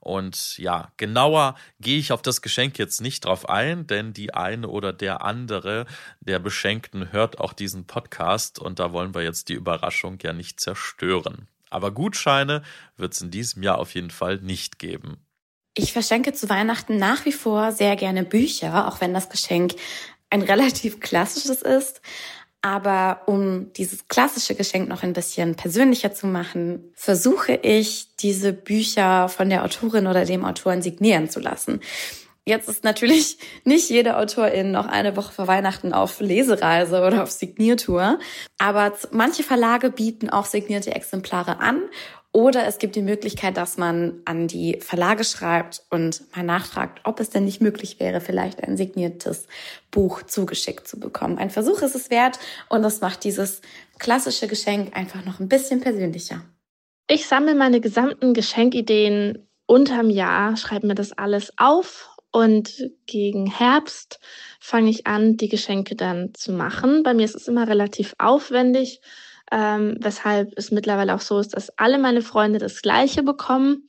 Und 0.00 0.56
ja, 0.56 0.92
genauer 0.96 1.56
gehe 1.78 1.98
ich 1.98 2.10
auf 2.10 2.22
das 2.22 2.40
Geschenk 2.40 2.78
jetzt 2.78 3.02
nicht 3.02 3.26
drauf 3.26 3.48
ein, 3.48 3.86
denn 3.86 4.14
die 4.14 4.32
eine 4.32 4.68
oder 4.68 4.94
der 4.94 5.22
andere 5.22 5.84
der 6.20 6.38
Beschenkten 6.38 7.12
hört 7.12 7.38
auch 7.38 7.52
diesen 7.52 7.86
Podcast 7.86 8.58
und 8.58 8.78
da 8.78 8.92
wollen 8.92 9.14
wir 9.14 9.22
jetzt 9.22 9.50
die 9.50 9.54
Überraschung 9.54 10.18
ja 10.22 10.32
nicht 10.32 10.58
zerstören. 10.58 11.48
Aber 11.68 11.90
Gutscheine 11.90 12.62
wird 12.96 13.12
es 13.12 13.20
in 13.20 13.30
diesem 13.30 13.62
Jahr 13.62 13.78
auf 13.78 13.94
jeden 13.94 14.10
Fall 14.10 14.38
nicht 14.38 14.78
geben. 14.78 15.18
Ich 15.78 15.92
verschenke 15.92 16.32
zu 16.32 16.48
Weihnachten 16.48 16.96
nach 16.96 17.26
wie 17.26 17.32
vor 17.32 17.70
sehr 17.70 17.96
gerne 17.96 18.24
Bücher, 18.24 18.88
auch 18.88 19.02
wenn 19.02 19.12
das 19.12 19.28
Geschenk 19.28 19.74
ein 20.30 20.40
relativ 20.40 21.00
klassisches 21.00 21.60
ist. 21.60 22.00
Aber 22.62 23.20
um 23.26 23.72
dieses 23.74 24.08
klassische 24.08 24.54
Geschenk 24.54 24.88
noch 24.88 25.02
ein 25.02 25.12
bisschen 25.12 25.54
persönlicher 25.54 26.14
zu 26.14 26.26
machen, 26.26 26.92
versuche 26.94 27.52
ich, 27.52 28.08
diese 28.16 28.54
Bücher 28.54 29.28
von 29.28 29.50
der 29.50 29.64
Autorin 29.64 30.06
oder 30.06 30.24
dem 30.24 30.46
Autoren 30.46 30.80
signieren 30.80 31.28
zu 31.28 31.40
lassen. 31.40 31.80
Jetzt 32.48 32.68
ist 32.68 32.84
natürlich 32.84 33.38
nicht 33.64 33.90
jede 33.90 34.16
Autorin 34.16 34.70
noch 34.70 34.86
eine 34.86 35.16
Woche 35.16 35.32
vor 35.32 35.48
Weihnachten 35.48 35.92
auf 35.92 36.20
Lesereise 36.20 37.02
oder 37.02 37.24
auf 37.24 37.30
Signiertour. 37.32 38.20
Aber 38.56 38.92
manche 39.10 39.42
Verlage 39.42 39.90
bieten 39.90 40.30
auch 40.30 40.46
signierte 40.46 40.94
Exemplare 40.94 41.58
an 41.58 41.82
oder 42.36 42.66
es 42.66 42.76
gibt 42.76 42.96
die 42.96 43.02
Möglichkeit, 43.02 43.56
dass 43.56 43.78
man 43.78 44.20
an 44.26 44.46
die 44.46 44.78
Verlage 44.82 45.24
schreibt 45.24 45.86
und 45.88 46.20
mal 46.36 46.42
nachfragt, 46.42 47.00
ob 47.04 47.18
es 47.18 47.30
denn 47.30 47.46
nicht 47.46 47.62
möglich 47.62 47.98
wäre, 47.98 48.20
vielleicht 48.20 48.62
ein 48.62 48.76
signiertes 48.76 49.46
Buch 49.90 50.22
zugeschickt 50.22 50.86
zu 50.86 51.00
bekommen. 51.00 51.38
Ein 51.38 51.48
Versuch 51.48 51.80
ist 51.80 51.94
es 51.94 52.10
wert 52.10 52.38
und 52.68 52.82
das 52.82 53.00
macht 53.00 53.24
dieses 53.24 53.62
klassische 53.98 54.48
Geschenk 54.48 54.94
einfach 54.94 55.24
noch 55.24 55.40
ein 55.40 55.48
bisschen 55.48 55.80
persönlicher. 55.80 56.42
Ich 57.08 57.26
sammle 57.26 57.54
meine 57.54 57.80
gesamten 57.80 58.34
Geschenkideen 58.34 59.48
unterm 59.64 60.10
Jahr, 60.10 60.58
schreibe 60.58 60.88
mir 60.88 60.94
das 60.94 61.12
alles 61.12 61.54
auf 61.56 62.10
und 62.32 62.90
gegen 63.06 63.46
Herbst 63.46 64.20
fange 64.60 64.90
ich 64.90 65.06
an, 65.06 65.38
die 65.38 65.48
Geschenke 65.48 65.96
dann 65.96 66.34
zu 66.34 66.52
machen. 66.52 67.02
Bei 67.02 67.14
mir 67.14 67.24
ist 67.24 67.34
es 67.34 67.48
immer 67.48 67.66
relativ 67.66 68.14
aufwendig 68.18 69.00
ähm, 69.52 69.96
weshalb 70.00 70.52
es 70.56 70.70
mittlerweile 70.70 71.14
auch 71.14 71.20
so 71.20 71.38
ist, 71.38 71.54
dass 71.54 71.70
alle 71.78 71.98
meine 71.98 72.22
Freunde 72.22 72.58
das 72.58 72.82
gleiche 72.82 73.22
bekommen. 73.22 73.88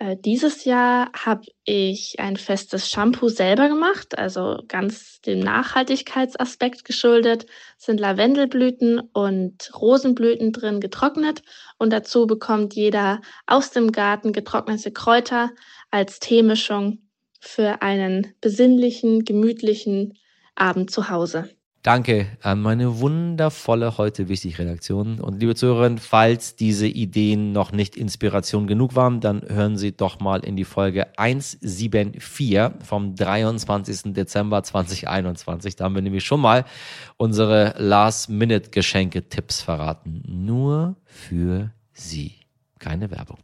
Äh, 0.00 0.16
dieses 0.16 0.64
Jahr 0.64 1.10
habe 1.12 1.42
ich 1.64 2.16
ein 2.18 2.36
festes 2.36 2.88
Shampoo 2.88 3.28
selber 3.28 3.68
gemacht, 3.68 4.16
also 4.16 4.62
ganz 4.68 5.20
dem 5.22 5.40
Nachhaltigkeitsaspekt 5.40 6.84
geschuldet, 6.84 7.46
sind 7.76 7.98
Lavendelblüten 7.98 9.00
und 9.00 9.70
Rosenblüten 9.74 10.52
drin 10.52 10.80
getrocknet 10.80 11.42
und 11.78 11.92
dazu 11.92 12.26
bekommt 12.26 12.74
jeder 12.74 13.20
aus 13.46 13.70
dem 13.70 13.90
Garten 13.90 14.32
getrocknete 14.32 14.92
Kräuter 14.92 15.50
als 15.90 16.20
Teemischung 16.20 16.98
für 17.40 17.82
einen 17.82 18.34
besinnlichen, 18.40 19.24
gemütlichen 19.24 20.14
Abend 20.54 20.90
zu 20.90 21.08
Hause. 21.08 21.50
Danke 21.82 22.26
an 22.42 22.60
meine 22.60 22.98
wundervolle 22.98 23.98
heute 23.98 24.28
wichtig 24.28 24.58
Redaktion. 24.58 25.20
Und 25.20 25.38
liebe 25.38 25.54
Zuhörerinnen, 25.54 25.98
falls 25.98 26.56
diese 26.56 26.88
Ideen 26.88 27.52
noch 27.52 27.70
nicht 27.70 27.96
Inspiration 27.96 28.66
genug 28.66 28.96
waren, 28.96 29.20
dann 29.20 29.42
hören 29.48 29.76
Sie 29.76 29.96
doch 29.96 30.18
mal 30.18 30.40
in 30.40 30.56
die 30.56 30.64
Folge 30.64 31.06
174 31.16 32.70
vom 32.84 33.14
23. 33.14 34.12
Dezember 34.12 34.62
2021. 34.64 35.76
Da 35.76 35.84
haben 35.84 35.94
wir 35.94 36.02
nämlich 36.02 36.24
schon 36.24 36.40
mal 36.40 36.64
unsere 37.16 37.74
Last-Minute-Geschenke-Tipps 37.78 39.62
verraten. 39.62 40.22
Nur 40.26 40.96
für 41.04 41.70
Sie. 41.92 42.34
Keine 42.80 43.10
Werbung. 43.10 43.38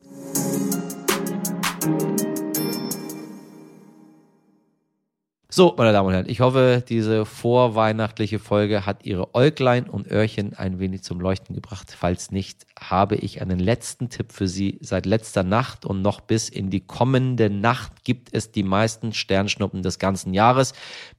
So, 5.56 5.72
meine 5.78 5.92
Damen 5.92 6.08
und 6.08 6.14
Herren, 6.14 6.28
ich 6.28 6.40
hoffe, 6.40 6.82
diese 6.88 7.24
vorweihnachtliche 7.24 8.40
Folge 8.40 8.86
hat 8.86 9.06
Ihre 9.06 9.36
Äuglein 9.36 9.88
und 9.88 10.10
Öhrchen 10.10 10.54
ein 10.54 10.80
wenig 10.80 11.04
zum 11.04 11.20
Leuchten 11.20 11.54
gebracht. 11.54 11.94
Falls 11.96 12.32
nicht, 12.32 12.66
habe 12.76 13.14
ich 13.14 13.40
einen 13.40 13.60
letzten 13.60 14.08
Tipp 14.08 14.32
für 14.32 14.48
Sie. 14.48 14.78
Seit 14.80 15.06
letzter 15.06 15.44
Nacht 15.44 15.86
und 15.86 16.02
noch 16.02 16.20
bis 16.20 16.48
in 16.48 16.70
die 16.70 16.80
kommende 16.80 17.50
Nacht 17.50 18.02
gibt 18.02 18.30
es 18.32 18.50
die 18.50 18.64
meisten 18.64 19.12
Sternschnuppen 19.12 19.84
des 19.84 20.00
ganzen 20.00 20.34
Jahres. 20.34 20.72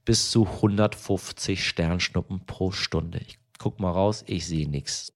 Bis 0.03 0.31
zu 0.31 0.45
150 0.45 1.65
Sternschnuppen 1.65 2.45
pro 2.45 2.71
Stunde. 2.71 3.21
Ich 3.25 3.39
guck 3.57 3.79
mal 3.79 3.91
raus, 3.91 4.25
ich 4.27 4.45
sehe 4.45 4.67
nichts. 4.69 5.13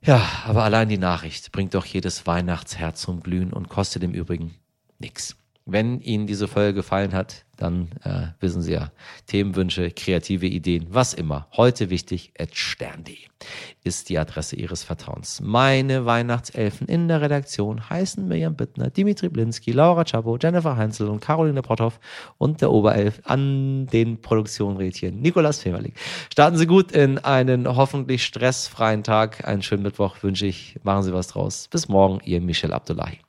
Ja, 0.00 0.24
aber 0.44 0.62
allein 0.62 0.88
die 0.88 0.96
Nachricht 0.96 1.50
bringt 1.50 1.74
doch 1.74 1.86
jedes 1.86 2.24
Weihnachtsherz 2.24 3.00
zum 3.00 3.20
Glühen 3.20 3.52
und 3.52 3.68
kostet 3.68 4.04
im 4.04 4.12
Übrigen 4.12 4.54
nichts. 5.00 5.34
Wenn 5.66 6.00
Ihnen 6.00 6.26
diese 6.26 6.48
Folge 6.48 6.74
gefallen 6.74 7.12
hat, 7.12 7.44
dann 7.60 7.88
äh, 8.04 8.28
wissen 8.40 8.62
Sie 8.62 8.72
ja, 8.72 8.90
Themenwünsche, 9.26 9.90
kreative 9.90 10.46
Ideen, 10.46 10.86
was 10.90 11.14
immer. 11.14 11.46
Heute 11.56 11.90
wichtig, 11.90 12.32
at 12.38 12.56
stern.de 12.56 13.16
ist 13.84 14.08
die 14.08 14.18
Adresse 14.18 14.56
Ihres 14.56 14.82
Vertrauens. 14.82 15.40
Meine 15.42 16.04
Weihnachtselfen 16.04 16.86
in 16.88 17.08
der 17.08 17.20
Redaktion 17.20 17.88
heißen 17.88 18.26
Mirjam 18.26 18.54
Bittner, 18.54 18.90
Dimitri 18.90 19.28
Blinski, 19.28 19.72
Laura 19.72 20.04
Czapo, 20.04 20.36
Jennifer 20.40 20.76
Heinzel 20.76 21.08
und 21.08 21.20
Caroline 21.20 21.62
Protthoff 21.62 22.00
und 22.38 22.60
der 22.60 22.70
Oberelf 22.70 23.20
an 23.24 23.86
den 23.86 24.20
Produktionrädchen 24.20 25.20
Nikolas 25.20 25.60
Femerling. 25.60 25.94
Starten 26.32 26.58
Sie 26.58 26.66
gut 26.66 26.92
in 26.92 27.18
einen 27.18 27.66
hoffentlich 27.68 28.24
stressfreien 28.24 29.02
Tag. 29.02 29.46
Einen 29.46 29.62
schönen 29.62 29.82
Mittwoch 29.82 30.22
wünsche 30.22 30.46
ich. 30.46 30.78
Machen 30.82 31.02
Sie 31.02 31.12
was 31.12 31.28
draus. 31.28 31.68
Bis 31.70 31.88
morgen, 31.88 32.20
Ihr 32.24 32.40
Michel 32.40 32.72
Abdullahi. 32.72 33.20